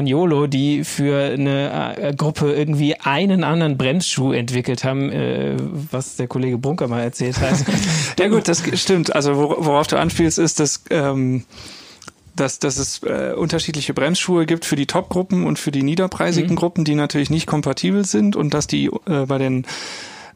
[0.02, 6.28] Campagnolo, die für eine äh, Gruppe irgendwie einen anderen Bremsschuh entwickelt haben, äh, was der
[6.28, 7.64] Kollege Brunker mal erzählt hat.
[8.18, 9.14] ja gut, das stimmt.
[9.14, 11.44] Also worauf du anspielst, ist, dass ähm,
[12.34, 16.56] dass, dass es äh, unterschiedliche Bremsschuhe gibt für die Top-Gruppen und für die niederpreisigen mhm.
[16.56, 19.66] Gruppen, die natürlich nicht kompatibel sind und dass die äh, bei den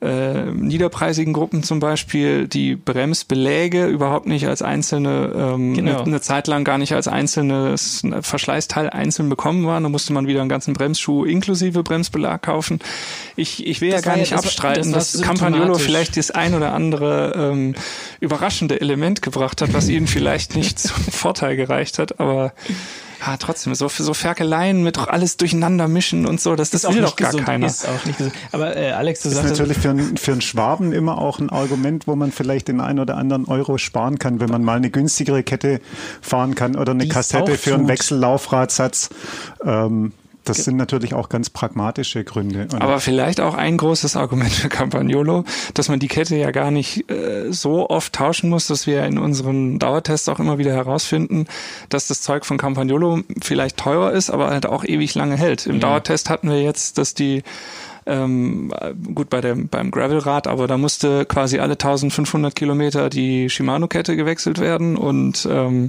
[0.00, 6.02] äh, niederpreisigen Gruppen zum Beispiel die Bremsbeläge überhaupt nicht als einzelne, ähm, genau.
[6.02, 9.82] eine, Zeit lang gar nicht als einzelnes Verschleißteil einzeln bekommen waren.
[9.82, 12.80] Da musste man wieder einen ganzen Bremsschuh inklusive Bremsbelag kaufen.
[13.36, 16.54] Ich, ich will das ja gar nicht ja, abstreiten, das dass Campagnolo vielleicht das ein
[16.54, 17.74] oder andere ähm,
[18.20, 22.52] überraschende Element gebracht hat, was ihnen vielleicht nicht zum Vorteil gereicht hat, aber
[23.24, 27.16] ja, trotzdem, so, so Ferkeleien mit alles durcheinander mischen und so, das, das will doch
[27.16, 27.66] gar gesund, keiner.
[27.66, 28.34] Ist auch nicht gesund.
[28.52, 29.52] Aber äh, Alex, du das sagst...
[29.52, 32.80] ist natürlich für, einen, für einen Schwaben immer auch ein Argument, wo man vielleicht den
[32.80, 35.80] einen oder anderen Euro sparen kann, wenn man mal eine günstigere Kette
[36.20, 39.10] fahren kann oder eine Kassette für einen Wechsellaufradsatz.
[39.64, 40.12] Ähm,
[40.48, 42.68] das sind natürlich auch ganz pragmatische Gründe.
[42.72, 46.70] Und Aber vielleicht auch ein großes Argument für Campagnolo, dass man die Kette ja gar
[46.70, 51.46] nicht äh, so oft tauschen muss, dass wir in unseren Dauertests auch immer wieder herausfinden,
[51.88, 55.66] dass das Zeug von Campagnolo vielleicht teurer ist, aber halt auch ewig lange hält.
[55.66, 55.80] Im mhm.
[55.80, 57.42] Dauertest hatten wir jetzt, dass die
[58.06, 58.72] ähm,
[59.14, 64.60] gut bei dem beim Gravelrad, aber da musste quasi alle 1500 Kilometer die Shimano-Kette gewechselt
[64.60, 65.88] werden und ähm,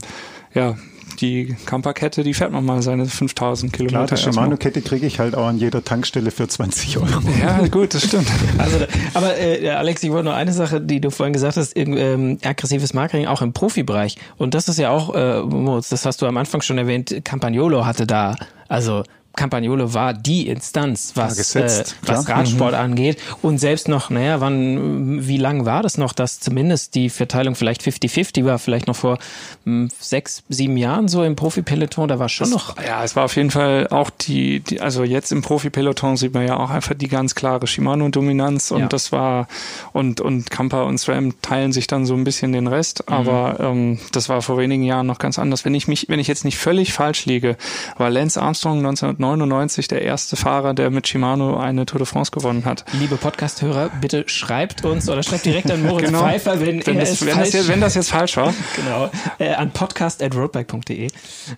[0.54, 0.76] ja,
[1.20, 4.06] die Camperkette, die fährt man mal seine 5000 Kilometer.
[4.06, 7.08] Klar, die Shimano-Kette kriege ich halt auch an jeder Tankstelle für 20 Euro.
[7.41, 8.28] Ja, gut, das stimmt.
[8.58, 8.78] Also,
[9.13, 12.93] aber äh, Alex, ich wollte noch eine Sache, die du vorhin gesagt hast, ähm, aggressives
[12.93, 14.17] Marketing auch im Profibereich.
[14.38, 15.43] Und das ist ja auch, äh,
[15.89, 18.36] das hast du am Anfang schon erwähnt, Campagnolo hatte da
[18.67, 19.04] also
[19.38, 22.80] Campagnolo war die Instanz, was, äh, was Radsport mhm.
[22.80, 23.17] angeht.
[23.41, 27.82] Und selbst noch, naja, wann, wie lang war das noch, dass zumindest die Verteilung vielleicht
[27.82, 29.19] 50-50 war, vielleicht noch vor
[29.63, 32.84] mh, hm, sechs, sieben Jahren so im Profi-Peloton, da war schon das, noch.
[32.84, 36.45] Ja, es war auf jeden Fall auch die, die also jetzt im Profi-Peloton sieht man
[36.45, 38.88] ja auch einfach die ganz klare Shimano-Dominanz und ja.
[38.88, 39.47] das war,
[39.93, 43.13] und, und Camper und SRAM teilen sich dann so ein bisschen den Rest, mhm.
[43.13, 45.63] aber ähm, das war vor wenigen Jahren noch ganz anders.
[45.63, 47.56] Wenn ich mich, wenn ich jetzt nicht völlig falsch liege,
[47.97, 52.32] war Lance Armstrong 1990 1999 der erste Fahrer, der mit Shimano eine Tour de France
[52.32, 52.86] gewonnen hat.
[52.94, 56.22] Liebe Podcast-Hörer, bitte schreibt uns oder schreibt direkt an Moritz genau.
[56.22, 58.54] Pfeiffer, wenn, wenn, das, wenn, das jetzt, wenn, das, jetzt, falsch war.
[58.76, 59.10] Genau.
[59.40, 61.08] Äh, an podcast.roadbike.de.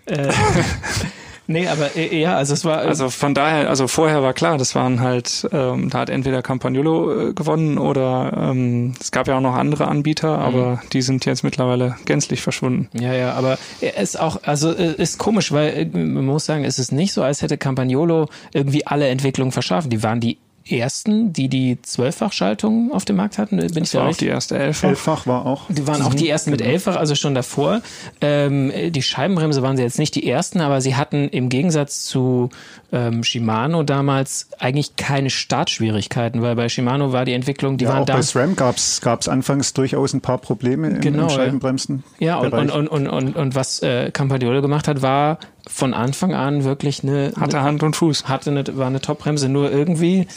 [0.05, 0.33] Äh,
[1.49, 2.83] Nee, aber äh, ja, also es war.
[2.83, 6.43] Äh, also von daher, also vorher war klar, das waren halt, ähm, da hat entweder
[6.43, 10.43] Campagnolo äh, gewonnen oder ähm, es gab ja auch noch andere Anbieter, mhm.
[10.43, 12.87] aber die sind jetzt mittlerweile gänzlich verschwunden.
[12.93, 16.77] Ja, ja, aber er ist auch, also äh, ist komisch, weil man muss sagen, es
[16.77, 19.89] ist nicht so, als hätte Campagnolo irgendwie alle Entwicklungen verschaffen.
[19.89, 20.37] Die waren die
[20.77, 23.57] ersten, die die Zwölffachschaltung auf dem Markt hatten.
[23.57, 24.89] Bin das ich war auch die erste Elffach.
[24.89, 25.63] Elffach war auch.
[25.69, 26.31] Die waren auch die mhm.
[26.31, 26.71] ersten mit genau.
[26.71, 27.81] Elffach, also schon davor.
[28.21, 32.49] Ähm, die Scheibenbremse waren sie jetzt nicht die ersten, aber sie hatten im Gegensatz zu
[32.91, 38.01] ähm, Shimano damals eigentlich keine Startschwierigkeiten, weil bei Shimano war die Entwicklung, die ja, waren
[38.01, 38.15] auch da.
[38.15, 42.03] Bei SRAM gab es anfangs durchaus ein paar Probleme im, genau, im Scheibenbremsen.
[42.19, 46.33] Ja, und, und, und, und, und, und was äh, Campagnolo gemacht hat, war von Anfang
[46.33, 48.27] an wirklich eine hatte Hand und Fuß.
[48.27, 50.27] Hatte eine, war eine Top-Bremse, nur irgendwie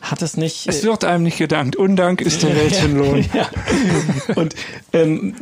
[0.00, 0.66] hat es nicht.
[0.66, 1.76] Es wird einem nicht gedankt.
[1.76, 3.24] Undank ist der Weltchenlohn.
[3.34, 3.48] ja.
[4.34, 4.54] Und
[4.92, 5.34] ähm,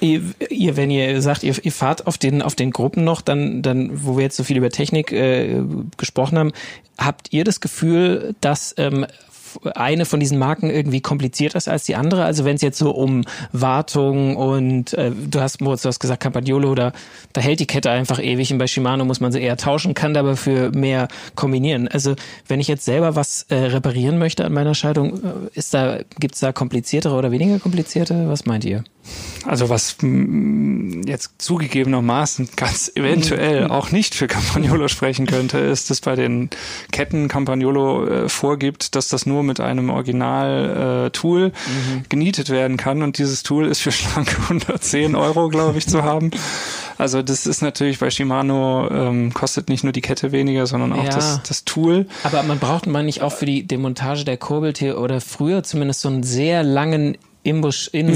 [0.00, 3.62] ihr, ihr, wenn ihr sagt, ihr, ihr fahrt auf den auf den Gruppen noch, dann
[3.62, 5.62] dann, wo wir jetzt so viel über Technik äh,
[5.96, 6.52] gesprochen haben,
[6.98, 9.06] habt ihr das Gefühl, dass ähm,
[9.74, 12.24] eine von diesen Marken irgendwie komplizierter ist als die andere?
[12.24, 16.22] Also wenn es jetzt so um Wartung und äh, du hast Moritz, du hast gesagt
[16.22, 16.92] Campagnolo, da,
[17.32, 20.14] da hält die Kette einfach ewig und bei Shimano muss man sie eher tauschen, kann
[20.14, 21.88] dabei für mehr kombinieren.
[21.88, 22.16] Also
[22.48, 26.40] wenn ich jetzt selber was äh, reparieren möchte an meiner Schaltung, äh, ist da, gibt's
[26.40, 28.28] da kompliziertere oder weniger komplizierte?
[28.28, 28.84] Was meint ihr?
[29.44, 33.70] Also was mm, jetzt zugegebenermaßen ganz eventuell mhm.
[33.70, 36.50] auch nicht für Campagnolo sprechen könnte, ist, dass bei den
[36.92, 42.04] Ketten Campagnolo äh, vorgibt, dass das nur mit einem Original-Tool äh, mhm.
[42.08, 46.30] genietet werden kann und dieses Tool ist für schlanke 110 Euro, glaube ich, zu haben.
[46.98, 51.04] Also das ist natürlich bei Shimano ähm, kostet nicht nur die Kette weniger, sondern auch
[51.04, 51.10] ja.
[51.10, 52.06] das, das Tool.
[52.24, 56.08] Aber man braucht man nicht auch für die Demontage der Kurbeltier oder früher zumindest so
[56.08, 58.10] einen sehr langen Imbus in mhm.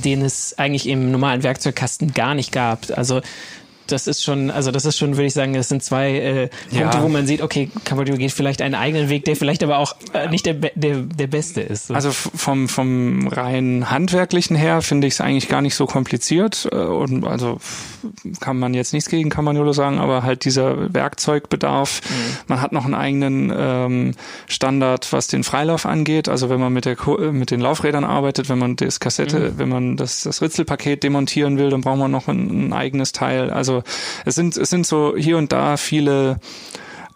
[0.00, 2.86] Den es eigentlich im normalen Werkzeugkasten gar nicht gab.
[2.96, 3.20] Also
[3.86, 6.96] das ist schon, also das ist schon, würde ich sagen, das sind zwei äh, Punkte,
[6.96, 7.02] ja.
[7.02, 10.28] wo man sieht, okay, Cambodiо geht vielleicht einen eigenen Weg, der vielleicht aber auch äh,
[10.28, 11.88] nicht der, der, der beste ist.
[11.88, 11.94] So.
[11.94, 16.76] Also vom, vom rein handwerklichen her finde ich es eigentlich gar nicht so kompliziert äh,
[16.76, 17.58] und also
[18.40, 22.36] kann man jetzt nichts gegen Campagnolo sagen, aber halt dieser Werkzeugbedarf, mhm.
[22.48, 24.14] man hat noch einen eigenen ähm,
[24.46, 26.96] Standard, was den Freilauf angeht, also wenn man mit der
[27.32, 29.58] mit den Laufrädern arbeitet, wenn man das Kassette, mhm.
[29.58, 33.50] wenn man das, das Ritzelpaket demontieren will, dann braucht man noch ein, ein eigenes Teil.
[33.50, 33.73] Also
[34.24, 36.38] es sind, es sind so hier und da viele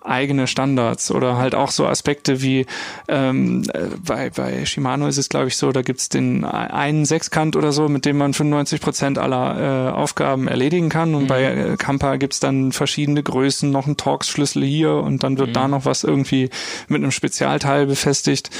[0.08, 2.66] eigene Standards oder halt auch so Aspekte wie
[3.08, 3.64] ähm,
[4.04, 7.88] bei, bei Shimano ist es glaube ich so, da gibt's den einen Sechskant oder so,
[7.88, 11.28] mit dem man 95 Prozent aller äh, Aufgaben erledigen kann und mhm.
[11.28, 15.54] bei äh, Kampa gibt's dann verschiedene Größen, noch einen Torx-Schlüssel hier und dann wird mhm.
[15.54, 16.50] da noch was irgendwie
[16.88, 18.50] mit einem Spezialteil befestigt.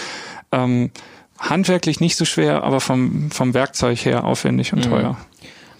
[0.52, 0.90] Ähm,
[1.38, 4.90] handwerklich nicht so schwer, aber vom, vom Werkzeug her aufwendig und mhm.
[4.90, 5.16] teuer.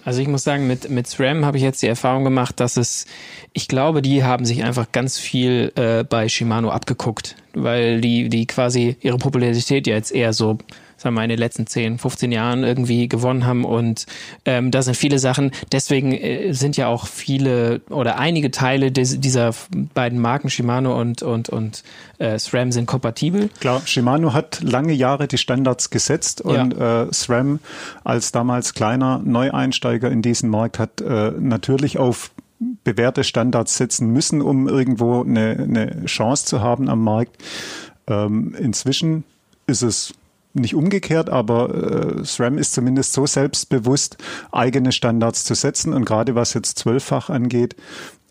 [0.09, 3.05] Also ich muss sagen, mit, mit SRAM habe ich jetzt die Erfahrung gemacht, dass es,
[3.53, 8.47] ich glaube, die haben sich einfach ganz viel äh, bei Shimano abgeguckt, weil die, die
[8.47, 10.57] quasi ihre Popularität ja jetzt eher so
[10.99, 13.63] sagen wir mal, in den letzten 10, 15 Jahren irgendwie gewonnen haben.
[13.63, 14.05] Und
[14.45, 15.51] ähm, da sind viele Sachen.
[15.71, 19.53] Deswegen äh, sind ja auch viele oder einige Teile des, dieser
[19.93, 21.83] beiden Marken, Shimano und, und, und
[22.17, 23.49] äh, SRAM, sind kompatibel.
[23.61, 27.03] Klar, Shimano hat lange Jahre die Standards gesetzt und ja.
[27.03, 27.59] äh, SRAM
[28.03, 32.31] als damals kleiner Neueinsteiger in diesen Markt hat äh, natürlich auf
[32.83, 37.37] bewährte Standards setzen müssen, um irgendwo eine, eine Chance zu haben am Markt.
[38.07, 39.23] Ähm, inzwischen
[39.65, 40.13] ist es
[40.53, 44.17] nicht umgekehrt, aber äh, SRAM ist zumindest so selbstbewusst,
[44.51, 45.93] eigene Standards zu setzen.
[45.93, 47.75] Und gerade was jetzt zwölffach angeht,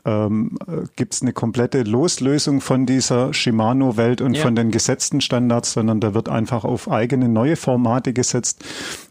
[0.04, 0.56] ähm,
[0.96, 4.42] gibt es eine komplette Loslösung von dieser Shimano-Welt und ja.
[4.42, 8.64] von den gesetzten Standards, sondern da wird einfach auf eigene neue Formate gesetzt.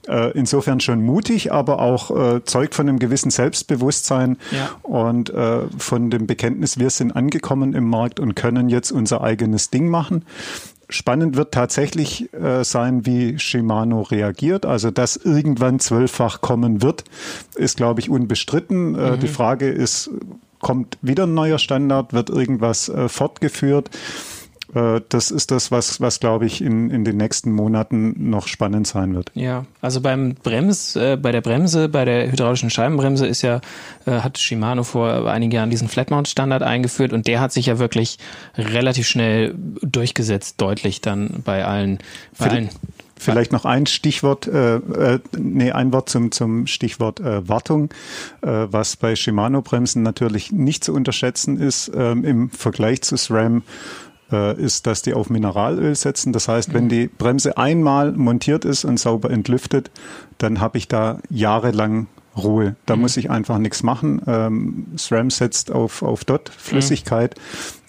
[0.07, 4.69] Äh, insofern schon mutig, aber auch äh, zeugt von einem gewissen Selbstbewusstsein ja.
[4.81, 9.69] und äh, von dem Bekenntnis, wir sind angekommen im Markt und können jetzt unser eigenes
[9.69, 10.25] Ding machen.
[10.89, 14.65] Spannend wird tatsächlich äh, sein, wie Shimano reagiert.
[14.65, 17.03] Also, dass irgendwann zwölffach kommen wird,
[17.55, 18.95] ist, glaube ich, unbestritten.
[18.95, 19.19] Äh, mhm.
[19.19, 20.09] Die Frage ist,
[20.59, 23.89] kommt wieder ein neuer Standard, wird irgendwas äh, fortgeführt?
[24.73, 28.87] Äh, das ist das, was, was glaube ich, in, in den nächsten Monaten noch spannend
[28.87, 29.31] sein wird.
[29.33, 33.61] Ja, also beim Brems, äh, bei der Bremse, bei der hydraulischen Scheibenbremse ist ja,
[34.05, 38.17] äh, hat Shimano vor einigen Jahren diesen Flatmount-Standard eingeführt und der hat sich ja wirklich
[38.57, 41.99] relativ schnell durchgesetzt, deutlich dann bei allen,
[42.37, 42.69] bei allen
[43.19, 47.89] Vielleicht noch ein Stichwort, äh, äh, nee, ein Wort zum, zum Stichwort äh, Wartung,
[48.41, 53.63] äh, was bei Shimano-Bremsen natürlich nicht zu unterschätzen ist ähm, im Vergleich zu SRAM
[54.31, 56.33] ist, dass die auf Mineralöl setzen.
[56.33, 56.89] Das heißt, wenn mhm.
[56.89, 59.91] die Bremse einmal montiert ist und sauber entlüftet,
[60.37, 62.75] dann habe ich da jahrelang Ruhe.
[62.85, 63.01] Da mhm.
[63.01, 64.21] muss ich einfach nichts machen.
[64.27, 67.35] Ähm, SRAM setzt auf, auf DOT-Flüssigkeit.
[67.35, 67.41] Mhm.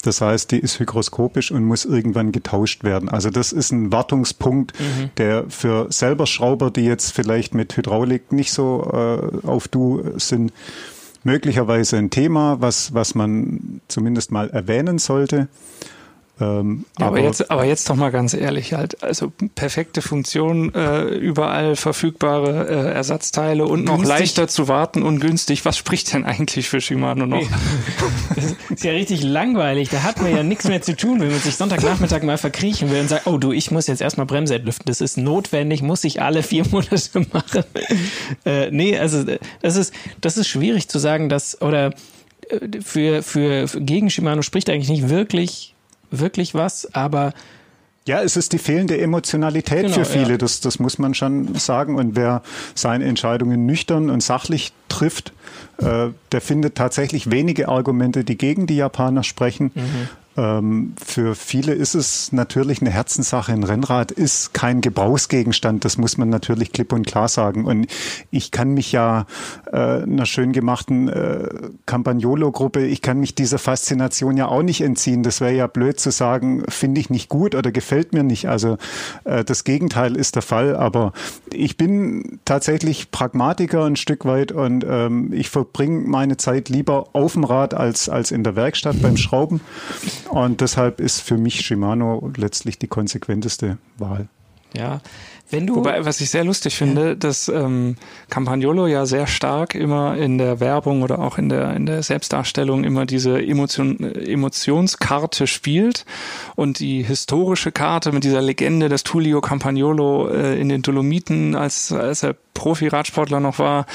[0.03, 3.09] Das heißt, die ist hygroskopisch und muss irgendwann getauscht werden.
[3.09, 5.09] Also das ist ein Wartungspunkt, mhm.
[5.17, 10.53] der für selber Schrauber, die jetzt vielleicht mit Hydraulik nicht so äh, auf Du sind,
[11.23, 15.49] möglicherweise ein Thema, was, was man zumindest mal erwähnen sollte.
[16.41, 20.73] Ähm, ja, aber, aber, jetzt, aber jetzt doch mal ganz ehrlich halt, also perfekte Funktion,
[20.73, 23.97] äh, überall verfügbare äh, Ersatzteile und günstig.
[23.97, 25.65] noch leichter zu warten und günstig.
[25.65, 27.41] Was spricht denn eigentlich für Shimano noch?
[28.35, 29.89] das ist ja richtig langweilig.
[29.89, 33.01] Da hat man ja nichts mehr zu tun, wenn man sich Sonntagnachmittag mal verkriechen will
[33.01, 34.85] und sagt, oh du, ich muss jetzt erstmal Bremse entlüften.
[34.85, 37.63] Das ist notwendig, muss ich alle vier Monate machen.
[38.45, 39.25] äh, nee, also
[39.61, 41.93] das ist, das ist schwierig zu sagen, dass, oder
[42.49, 45.75] äh, für, für, für gegen Shimano spricht eigentlich nicht wirklich
[46.11, 47.33] wirklich was, aber
[48.07, 50.37] ja, es ist die fehlende Emotionalität genau, für viele, ja.
[50.37, 51.95] das, das muss man schon sagen.
[51.95, 52.41] Und wer
[52.73, 55.31] seine Entscheidungen nüchtern und sachlich trifft,
[55.77, 59.71] äh, der findet tatsächlich wenige Argumente, die gegen die Japaner sprechen.
[59.75, 60.09] Mhm.
[60.39, 63.51] Ähm, für viele ist es natürlich eine Herzenssache.
[63.51, 65.83] Ein Rennrad ist kein Gebrauchsgegenstand.
[65.83, 67.65] Das muss man natürlich klipp und klar sagen.
[67.65, 67.87] Und
[68.31, 69.25] ich kann mich ja
[69.71, 71.49] äh, einer schön gemachten äh,
[71.85, 75.23] Campagnolo-Gruppe, ich kann mich dieser Faszination ja auch nicht entziehen.
[75.23, 78.47] Das wäre ja blöd zu sagen, finde ich nicht gut oder gefällt mir nicht.
[78.47, 78.77] Also
[79.25, 80.75] äh, das Gegenteil ist der Fall.
[80.75, 81.11] Aber
[81.51, 87.33] ich bin tatsächlich Pragmatiker ein Stück weit und ähm, ich verbringe meine Zeit lieber auf
[87.33, 89.59] dem Rad als, als in der Werkstatt beim Schrauben.
[90.29, 94.27] Und deshalb ist für mich Shimano letztlich die konsequenteste Wahl.
[94.73, 95.01] Ja,
[95.51, 97.95] Wenn du Wobei, was ich sehr lustig finde, dass ähm,
[98.29, 102.83] Campagnolo ja sehr stark immer in der Werbung oder auch in der in der Selbstdarstellung
[102.83, 106.05] immer diese Emotion, Emotionskarte spielt
[106.55, 111.91] und die historische Karte mit dieser Legende des Tullio Campagnolo äh, in den Dolomiten, als
[111.91, 113.85] als er Profi-Radsportler noch war,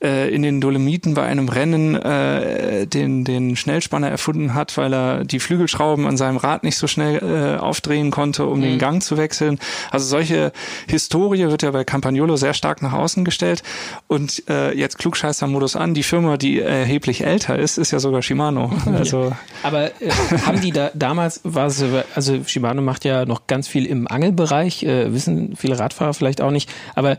[0.00, 5.24] äh, in den Dolomiten bei einem Rennen äh, den den Schnellspanner erfunden hat, weil er
[5.24, 8.62] die Flügelschrauben an seinem Rad nicht so schnell äh, aufdrehen konnte, um mhm.
[8.62, 9.58] den Gang zu wechseln.
[9.90, 10.52] Also solche
[10.94, 13.62] Historie wird ja bei Campagnolo sehr stark nach außen gestellt.
[14.06, 15.94] Und äh, jetzt Klugscheißer-Modus an.
[15.94, 18.72] Die Firma, die erheblich älter ist, ist ja sogar Shimano.
[18.94, 19.38] Also ja.
[19.62, 20.10] Aber äh,
[20.46, 21.82] haben die da damals, war es,
[22.14, 26.52] also Shimano macht ja noch ganz viel im Angelbereich, äh, wissen viele Radfahrer vielleicht auch
[26.52, 27.16] nicht, aber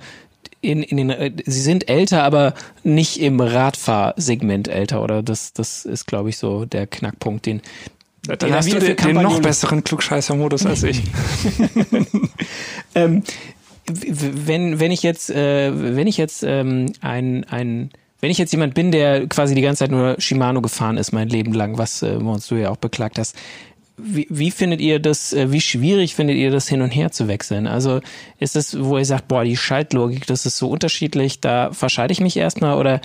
[0.61, 5.21] in, in den, äh, sie sind älter, aber nicht im Radfahrsegment älter, oder?
[5.21, 7.61] Das, das ist, glaube ich, so der Knackpunkt, den,
[8.23, 11.03] dann hast du den, den noch besseren Klugscheißer-Modus als ich.
[12.95, 13.23] ähm,
[13.87, 18.73] wenn, wenn ich jetzt, äh, wenn ich jetzt ähm, ein, ein wenn ich jetzt jemand
[18.73, 22.15] bin, der quasi die ganze Zeit nur Shimano gefahren ist, mein Leben lang, was äh,
[22.15, 23.35] uns du ja auch beklagt hast,
[23.97, 27.27] wie, wie findet ihr das, äh, wie schwierig findet ihr das hin und her zu
[27.27, 27.67] wechseln?
[27.67, 28.01] Also
[28.39, 32.19] ist es, wo ihr sagt, boah, die Schaltlogik, das ist so unterschiedlich, da verscheide ich
[32.19, 33.01] mich erstmal oder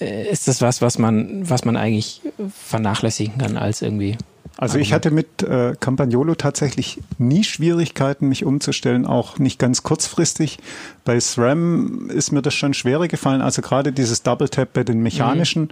[0.00, 2.20] äh, ist das was, was man, was man eigentlich
[2.66, 4.16] vernachlässigen kann als irgendwie
[4.56, 10.58] also ich hatte mit äh, Campagnolo tatsächlich nie Schwierigkeiten, mich umzustellen, auch nicht ganz kurzfristig.
[11.04, 13.42] Bei SRAM ist mir das schon schwerer gefallen.
[13.42, 15.68] Also gerade dieses Double Tap bei den mechanischen,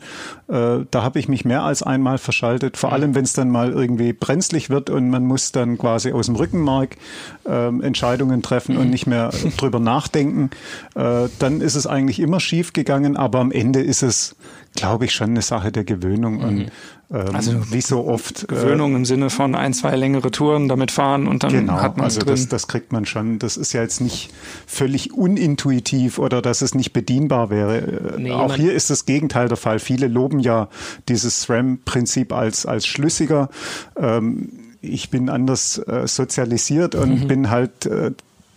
[0.49, 0.55] mhm.
[0.55, 2.77] äh, da habe ich mich mehr als einmal verschaltet.
[2.77, 2.95] Vor mhm.
[2.95, 6.37] allem, wenn es dann mal irgendwie brenzlig wird und man muss dann quasi aus dem
[6.37, 6.97] Rückenmark
[7.45, 8.81] äh, Entscheidungen treffen mhm.
[8.83, 10.51] und nicht mehr drüber nachdenken.
[10.95, 14.37] Äh, dann ist es eigentlich immer schief gegangen, aber am Ende ist es
[14.75, 16.39] glaube ich, schon eine Sache der Gewöhnung.
[16.39, 16.45] Mhm.
[16.45, 16.71] Und
[17.13, 18.45] ähm, also wie so oft.
[18.45, 21.75] Äh, Gewöhnung äh, im Sinne von ein, zwei längere Touren damit fahren und dann genau,
[21.75, 22.35] hat man also drin.
[22.35, 23.39] Das, das kriegt man schon.
[23.39, 24.31] Das ist ja jetzt nicht
[24.67, 27.79] völlig unintuitiv oder dass es nicht bedienbar wäre.
[27.79, 29.79] Äh, nee, Auch hier ist das Gegenteil der Fall.
[29.79, 30.69] Viele loben ja
[31.09, 33.49] dieses SRAM-Prinzip als, als schlüssiger.
[33.97, 34.49] Ähm,
[34.81, 37.29] ich bin anders äh, sozialisiert und mhm.
[37.29, 38.11] bin halt äh,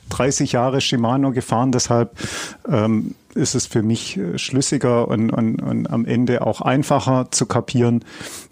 [0.09, 2.11] 30 Jahre Shimano gefahren, deshalb
[2.67, 7.45] ähm, ist es für mich äh, schlüssiger und, und, und am Ende auch einfacher zu
[7.45, 8.03] kapieren.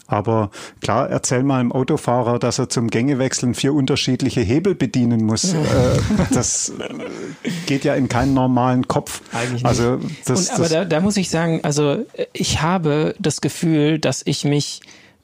[0.07, 5.53] Aber klar, erzähl mal einem Autofahrer, dass er zum Gängewechseln vier unterschiedliche Hebel bedienen muss.
[5.53, 5.57] äh,
[6.31, 9.21] das äh, geht ja in keinen normalen Kopf.
[9.31, 9.65] Eigentlich nicht.
[9.65, 14.21] Also das, Und, aber da, da muss ich sagen, also ich habe das Gefühl, dass
[14.25, 14.81] ich mich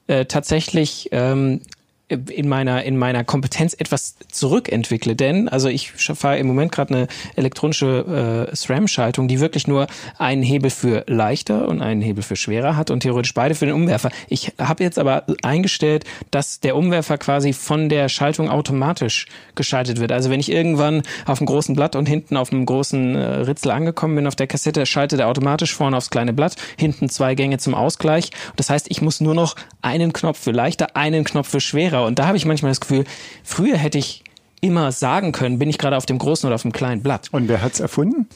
[0.07, 1.61] äh, tatsächlich ähm,
[2.09, 7.07] in meiner in meiner Kompetenz etwas zurückentwickle, denn also ich fahre im Moment gerade eine
[7.35, 12.75] elektronische äh, SRAM-Schaltung, die wirklich nur einen Hebel für leichter und einen Hebel für schwerer
[12.75, 14.09] hat und theoretisch beide für den Umwerfer.
[14.27, 20.11] Ich habe jetzt aber eingestellt, dass der Umwerfer quasi von der Schaltung automatisch geschaltet wird.
[20.11, 23.71] Also wenn ich irgendwann auf einem großen Blatt und hinten auf einem großen äh, Ritzel
[23.71, 27.59] angekommen bin auf der Kassette, schaltet er automatisch vorne aufs kleine Blatt, hinten zwei Gänge
[27.59, 28.31] zum Ausgleich.
[28.55, 32.05] Das heißt, ich muss nur noch einen Knopf für leichter, einen Knopf für schwerer schwerer.
[32.05, 33.05] Und da habe ich manchmal das Gefühl,
[33.43, 34.23] früher hätte ich
[34.61, 37.29] immer sagen können, bin ich gerade auf dem großen oder auf dem kleinen Blatt.
[37.31, 38.27] Und wer hat's erfunden?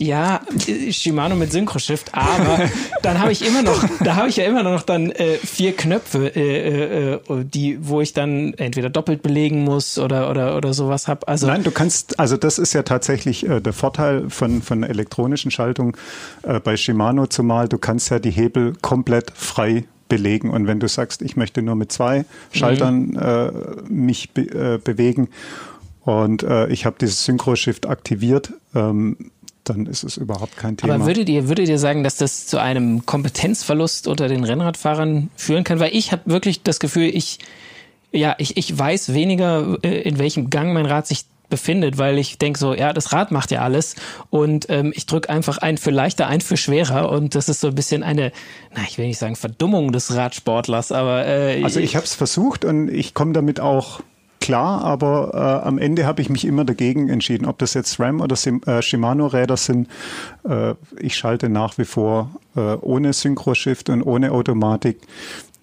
[0.00, 0.42] Ja,
[0.90, 2.68] Shimano mit Synchro-Shift, aber
[3.02, 6.36] dann habe ich immer noch, da habe ich ja immer noch dann äh, vier Knöpfe,
[6.36, 11.26] äh, äh, die, wo ich dann entweder doppelt belegen muss oder oder oder sowas habe.
[11.26, 15.50] Also nein, du kannst, also das ist ja tatsächlich äh, der Vorteil von von elektronischen
[15.50, 15.96] Schaltung
[16.42, 17.66] äh, bei Shimano zumal.
[17.66, 20.50] Du kannst ja die Hebel komplett frei belegen.
[20.50, 23.18] Und wenn du sagst, ich möchte nur mit zwei Schaltern mhm.
[23.18, 23.50] äh,
[23.88, 25.28] mich be äh, bewegen
[26.02, 29.30] und äh, ich habe dieses Synchro-Shift aktiviert, ähm,
[29.64, 30.94] dann ist es überhaupt kein Thema.
[30.94, 35.64] Aber würdet ihr, würdet ihr sagen, dass das zu einem Kompetenzverlust unter den Rennradfahrern führen
[35.64, 35.80] kann?
[35.80, 37.38] Weil ich habe wirklich das Gefühl, ich,
[38.12, 42.38] ja, ich, ich weiß weniger, äh, in welchem Gang mein Rad sich befindet, weil ich
[42.38, 43.96] denke so, ja, das Rad macht ja alles
[44.30, 47.68] und ähm, ich drücke einfach ein für leichter, ein für schwerer und das ist so
[47.68, 48.32] ein bisschen eine,
[48.74, 52.64] na, ich will nicht sagen Verdummung des Radsportlers, aber äh, also ich habe es versucht
[52.64, 54.00] und ich komme damit auch
[54.40, 58.20] klar, aber äh, am Ende habe ich mich immer dagegen entschieden, ob das jetzt SRAM
[58.20, 58.34] oder
[58.66, 59.88] äh, Shimano-Räder sind.
[60.48, 65.00] Äh, ich schalte nach wie vor äh, ohne Synchro-Shift und ohne Automatik.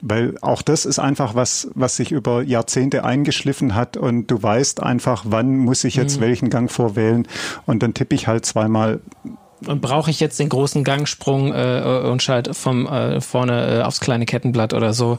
[0.08, 4.84] Weil auch das ist einfach was, was sich über Jahrzehnte eingeschliffen hat und du weißt
[4.84, 6.22] einfach, wann muss ich jetzt mhm.
[6.22, 7.28] welchen Gang vorwählen
[7.66, 9.00] und dann tippe ich halt zweimal
[9.66, 14.00] und brauche ich jetzt den großen Gangsprung äh, und schalte vom äh, vorne äh, aufs
[14.00, 15.18] kleine Kettenblatt oder so?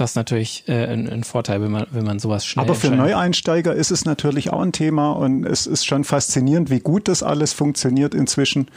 [0.00, 2.90] Das ist natürlich äh, ein, ein, Vorteil, wenn man, wenn man sowas schnell Aber für
[2.90, 7.22] Neueinsteiger ist es natürlich auch ein Thema und es ist schon faszinierend, wie gut das
[7.22, 8.68] alles funktioniert inzwischen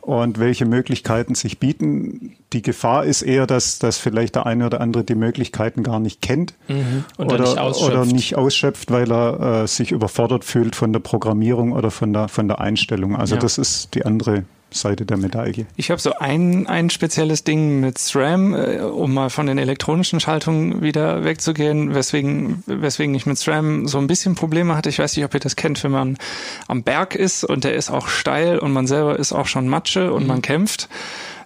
[0.00, 2.34] und welche Möglichkeiten sich bieten.
[2.52, 6.20] Die Gefahr ist eher, dass, dass vielleicht der eine oder andere die Möglichkeiten gar nicht
[6.20, 7.04] kennt mhm.
[7.18, 11.92] oder, nicht oder, nicht ausschöpft, weil er äh, sich überfordert fühlt von der Programmierung oder
[11.92, 13.14] von der, von der Einstellung.
[13.14, 13.40] Also ja.
[13.40, 15.66] das ist die andere Seite der Medaille.
[15.76, 20.20] Ich habe so ein, ein spezielles Ding mit SRAM, äh, um mal von den elektronischen
[20.20, 24.88] Schaltungen wieder wegzugehen, weswegen, weswegen ich mit SRAM so ein bisschen Probleme hatte.
[24.88, 26.18] Ich weiß nicht, ob ihr das kennt, wenn man
[26.66, 30.12] am Berg ist und der ist auch steil und man selber ist auch schon Matsche
[30.12, 30.28] und mhm.
[30.28, 30.88] man kämpft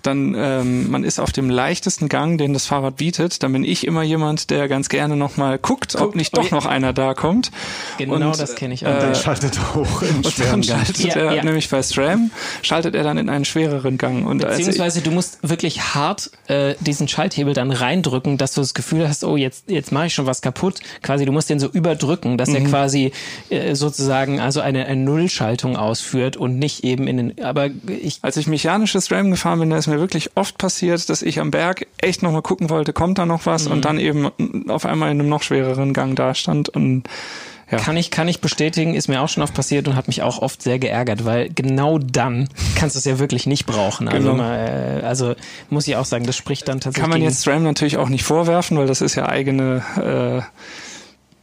[0.03, 3.87] dann ähm, man ist auf dem leichtesten Gang, den das Fahrrad bietet, dann bin ich
[3.87, 7.51] immer jemand, der ganz gerne nochmal guckt, ob nicht doch noch einer da kommt.
[7.99, 8.93] Genau, und, das kenne ich auch.
[8.93, 11.45] Und dann schaltet er hoch in und dann schaltet ja, er, ja.
[11.45, 12.31] nämlich bei SRAM,
[12.63, 14.27] schaltet er dann in einen schwereren Gang.
[14.27, 19.09] Und Beziehungsweise du musst wirklich hart äh, diesen Schalthebel dann reindrücken, dass du das Gefühl
[19.09, 20.81] hast, oh, jetzt, jetzt mache ich schon was kaputt.
[21.03, 22.57] Quasi, du musst den so überdrücken, dass mhm.
[22.57, 23.13] er quasi
[23.51, 28.19] äh, sozusagen also eine, eine Nullschaltung ausführt und nicht eben in den, aber ich.
[28.23, 31.51] Als ich mechanisches RAM gefahren bin, da ist mir wirklich oft passiert, dass ich am
[31.51, 33.73] Berg echt nochmal gucken wollte, kommt da noch was mhm.
[33.73, 34.31] und dann eben
[34.69, 37.09] auf einmal in einem noch schwereren Gang da stand und
[37.71, 37.77] ja.
[37.77, 40.41] Kann ich, kann ich bestätigen, ist mir auch schon oft passiert und hat mich auch
[40.41, 44.09] oft sehr geärgert, weil genau dann kannst du es ja wirklich nicht brauchen.
[44.09, 44.43] Also, genau.
[44.43, 45.35] mal, äh, also
[45.69, 47.03] muss ich auch sagen, das spricht dann tatsächlich.
[47.03, 49.83] Kann man jetzt SRAM natürlich auch nicht vorwerfen, weil das ist ja eigene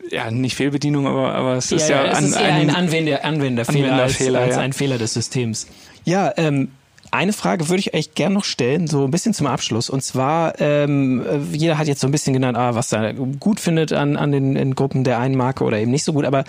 [0.09, 2.69] äh, ja, nicht Fehlbedienung, aber, aber es ist ja, ja, es an, ist eher ein,
[2.69, 4.61] ein Anwender, Anwenderfehler, Anwenderfehler als, als ja.
[4.63, 5.67] ein Fehler des Systems.
[6.05, 6.69] Ja, ähm,
[7.15, 9.89] eine Frage würde ich euch gerne noch stellen, so ein bisschen zum Abschluss.
[9.89, 13.93] Und zwar, ähm, jeder hat jetzt so ein bisschen genannt, ah, was er gut findet
[13.93, 16.25] an, an den Gruppen der einen Marke oder eben nicht so gut.
[16.25, 16.43] Aber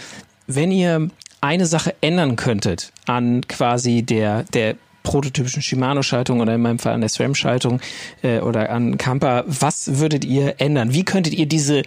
[0.47, 1.09] wenn ihr
[1.41, 7.01] eine Sache ändern könntet an quasi der, der prototypischen Shimano-Schaltung oder in meinem Fall an
[7.01, 7.81] der SRAM-Schaltung
[8.23, 10.93] äh, oder an Kampa, was würdet ihr ändern?
[10.93, 11.83] Wie könntet ihr diese,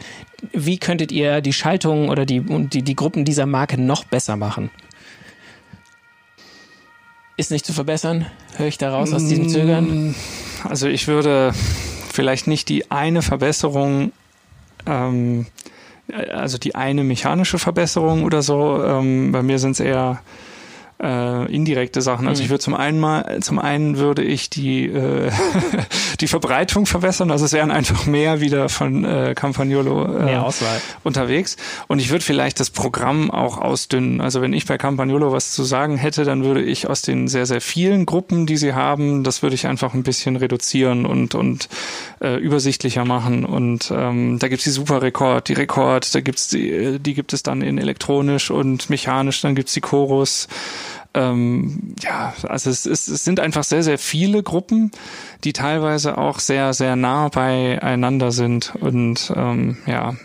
[0.54, 4.72] wie könntet ihr die Schaltung oder die, die, die Gruppen dieser Marke noch besser machen?
[7.40, 8.26] Ist nicht zu verbessern?
[8.58, 10.14] Höre ich daraus aus diesem Zögern?
[10.68, 11.54] Also ich würde
[12.12, 14.12] vielleicht nicht die eine Verbesserung,
[14.86, 15.48] ähm,
[16.34, 18.84] also die eine mechanische Verbesserung oder so.
[18.84, 20.22] Ähm, bei mir sind es eher
[21.02, 22.28] äh, indirekte Sachen.
[22.28, 22.46] Also mhm.
[22.46, 25.32] ich würde zum einen mal, zum einen würde ich die äh,
[26.20, 27.32] die Verbreitung verbessern.
[27.32, 30.82] Also es wären einfach mehr wieder von äh, Campagnolo äh, mehr Auswahl.
[31.04, 31.56] unterwegs.
[31.88, 34.20] Und ich würde vielleicht das Programm auch ausdünnen.
[34.20, 37.46] Also wenn ich bei Campagnolo was zu sagen hätte, dann würde ich aus den sehr
[37.46, 41.70] sehr vielen Gruppen, die sie haben, das würde ich einfach ein bisschen reduzieren und und
[42.22, 43.46] äh, übersichtlicher machen.
[43.46, 47.42] Und ähm, da gibt's die Super Rekord, die Rekord, da gibt's die, die gibt es
[47.42, 50.50] dann in elektronisch und mechanisch, dann gibt's die Chorus.
[51.14, 54.92] Ähm, ja, also es, es, es sind einfach sehr, sehr viele Gruppen,
[55.44, 58.74] die teilweise auch sehr, sehr nah beieinander sind.
[58.80, 60.16] Und ähm, ja,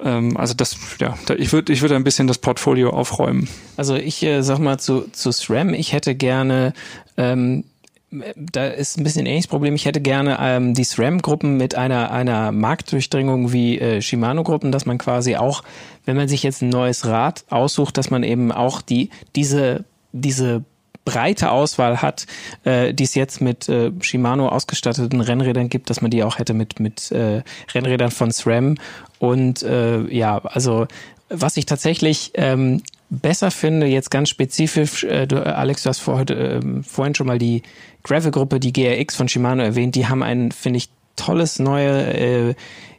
[0.00, 3.48] ähm, also das, ja, da, ich würde ich würde ein bisschen das Portfolio aufräumen.
[3.76, 6.74] Also ich äh, sag mal zu, zu SRAM, ich hätte gerne
[7.16, 7.64] ähm,
[8.10, 9.74] da ist ein bisschen ähnliches Problem.
[9.74, 14.98] Ich hätte gerne ähm, die SRAM-Gruppen mit einer, einer Marktdurchdringung wie äh, Shimano-Gruppen, dass man
[14.98, 15.62] quasi auch,
[16.04, 20.64] wenn man sich jetzt ein neues Rad aussucht, dass man eben auch die, diese, diese
[21.04, 22.26] breite Auswahl hat,
[22.64, 26.54] äh, die es jetzt mit äh, Shimano ausgestatteten Rennrädern gibt, dass man die auch hätte
[26.54, 27.42] mit, mit äh,
[27.74, 28.76] Rennrädern von SRAM.
[29.18, 30.86] Und äh, ja, also
[31.28, 36.28] was ich tatsächlich ähm, besser finde, jetzt ganz spezifisch, äh, du, Alex, du hast vor,
[36.28, 37.62] äh, vorhin schon mal die
[38.02, 42.54] Gravel-Gruppe, die GRX von Shimano erwähnt, die haben ein, finde ich, tolles neue äh,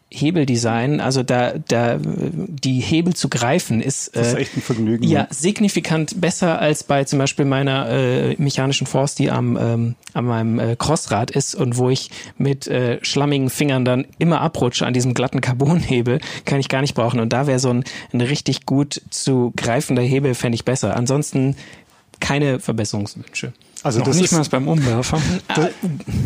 [0.10, 5.04] Hebeldesign, also da, da die Hebel zu greifen, ist, äh, echt ein Vergnügen.
[5.04, 5.28] Ja, ne?
[5.32, 10.60] signifikant besser als bei zum Beispiel meiner äh, mechanischen Force, die am, ähm, an meinem
[10.60, 15.14] äh, Crossrad ist und wo ich mit äh, schlammigen Fingern dann immer abrutsche an diesem
[15.14, 17.20] glatten Carbonhebel, kann ich gar nicht brauchen.
[17.20, 17.84] Und da wäre so ein,
[18.14, 20.96] ein richtig gut zu greifender Hebel, fände ich besser.
[20.96, 21.58] Ansonsten
[22.22, 23.52] keine Verbesserungswünsche.
[23.88, 25.22] Also Noch das nicht mal beim Umwerfer.
[25.48, 25.70] Ah,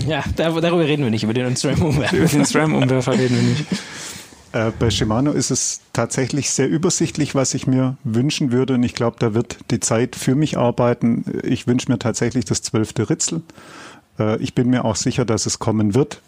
[0.08, 2.18] ja, darüber reden wir nicht, über den SRAM-Umwerfer.
[2.18, 3.66] Über den SRAM-Umwerfer reden wir nicht.
[4.52, 8.74] Äh, bei Shimano ist es tatsächlich sehr übersichtlich, was ich mir wünschen würde.
[8.74, 11.24] Und ich glaube, da wird die Zeit für mich arbeiten.
[11.44, 13.44] Ich wünsche mir tatsächlich das zwölfte Ritzel.
[14.18, 16.20] Äh, ich bin mir auch sicher, dass es kommen wird.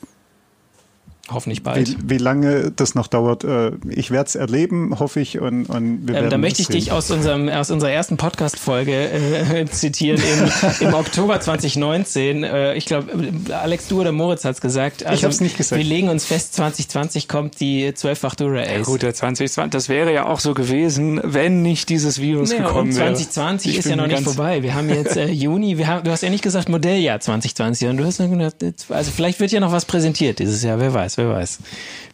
[1.32, 1.88] Hoffentlich bald.
[1.88, 5.39] Wie, wie, lange das noch dauert, äh, ich werde es erleben, hoffe ich.
[5.39, 6.76] Und, und wir ähm, da möchte ich sehen.
[6.76, 10.21] dich aus, unserem, aus unserer ersten Podcast-Folge äh, zitieren.
[10.21, 13.07] Im, Im, Oktober 2019, äh, ich glaube,
[13.51, 15.05] Alex, du oder Moritz hat es gesagt.
[15.05, 15.82] Also, ich habe es nicht gesagt.
[15.82, 18.69] Wir legen uns fest, 2020 kommt die 12-fach Dura Ace.
[18.69, 22.57] Ja, gut, der 2020, das wäre ja auch so gewesen, wenn nicht dieses Virus nee,
[22.57, 23.13] gekommen wäre.
[23.13, 24.61] 2020 ich ist ja noch nicht vorbei.
[24.61, 27.97] Wir haben jetzt äh, Juni, wir haben, du hast ja nicht gesagt Modelljahr 2020, sondern
[27.97, 31.12] du hast nur gesagt, also vielleicht wird ja noch was präsentiert dieses Jahr, wer weiß.
[31.18, 31.59] Weiß, wer weiß.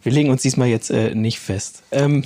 [0.04, 1.84] Wir legen uns diesmal jetzt äh, nicht fest.
[1.91, 2.24] Ähm,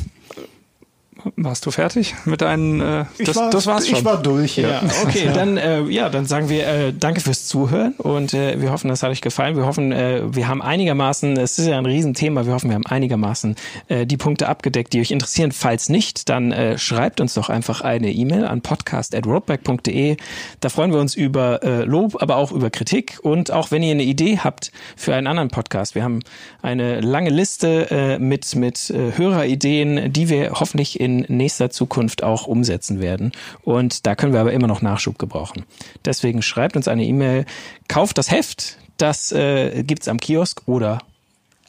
[1.35, 2.81] warst du fertig mit deinen?
[2.81, 3.99] Äh, das, war, das war's schon.
[3.99, 4.57] Ich war durch.
[4.57, 5.29] Ja, ja okay.
[5.33, 9.03] Dann äh, ja, dann sagen wir äh, danke fürs Zuhören und äh, wir hoffen, das
[9.03, 9.55] hat euch gefallen.
[9.55, 12.45] Wir hoffen, äh, wir haben einigermaßen, es ist ja ein Riesenthema.
[12.45, 13.55] Wir hoffen, wir haben einigermaßen
[13.87, 15.51] äh, die Punkte abgedeckt, die euch interessieren.
[15.51, 20.17] Falls nicht, dann äh, schreibt uns doch einfach eine E-Mail an podcast@roadback.de.
[20.59, 23.91] Da freuen wir uns über äh, Lob, aber auch über Kritik und auch wenn ihr
[23.91, 25.95] eine Idee habt für einen anderen Podcast.
[25.95, 26.19] Wir haben
[26.61, 32.23] eine lange Liste äh, mit mit äh, Hörerideen, die wir hoffentlich in in nächster Zukunft
[32.23, 33.31] auch umsetzen werden.
[33.61, 35.63] Und da können wir aber immer noch Nachschub gebrauchen.
[36.05, 37.45] Deswegen schreibt uns eine E-Mail,
[37.87, 40.99] kauft das Heft, das äh, gibt's am Kiosk oder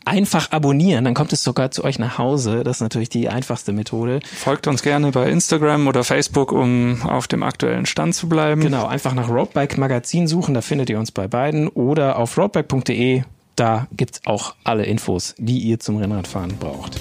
[0.05, 2.63] einfach abonnieren, dann kommt es sogar zu euch nach Hause.
[2.65, 4.21] Das ist natürlich die einfachste Methode.
[4.25, 8.61] Folgt uns gerne bei Instagram oder Facebook, um auf dem aktuellen Stand zu bleiben.
[8.61, 13.23] Genau, einfach nach Roadbike Magazin suchen, da findet ihr uns bei beiden oder auf roadbike.de,
[13.57, 17.01] da gibt's auch alle Infos, die ihr zum Rennradfahren braucht.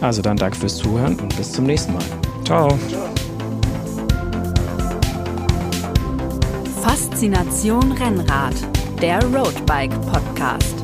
[0.00, 2.02] Also dann danke fürs Zuhören und bis zum nächsten Mal.
[2.44, 2.76] Ciao.
[6.82, 8.54] Faszination Rennrad,
[9.00, 10.74] der Roadbike Podcast.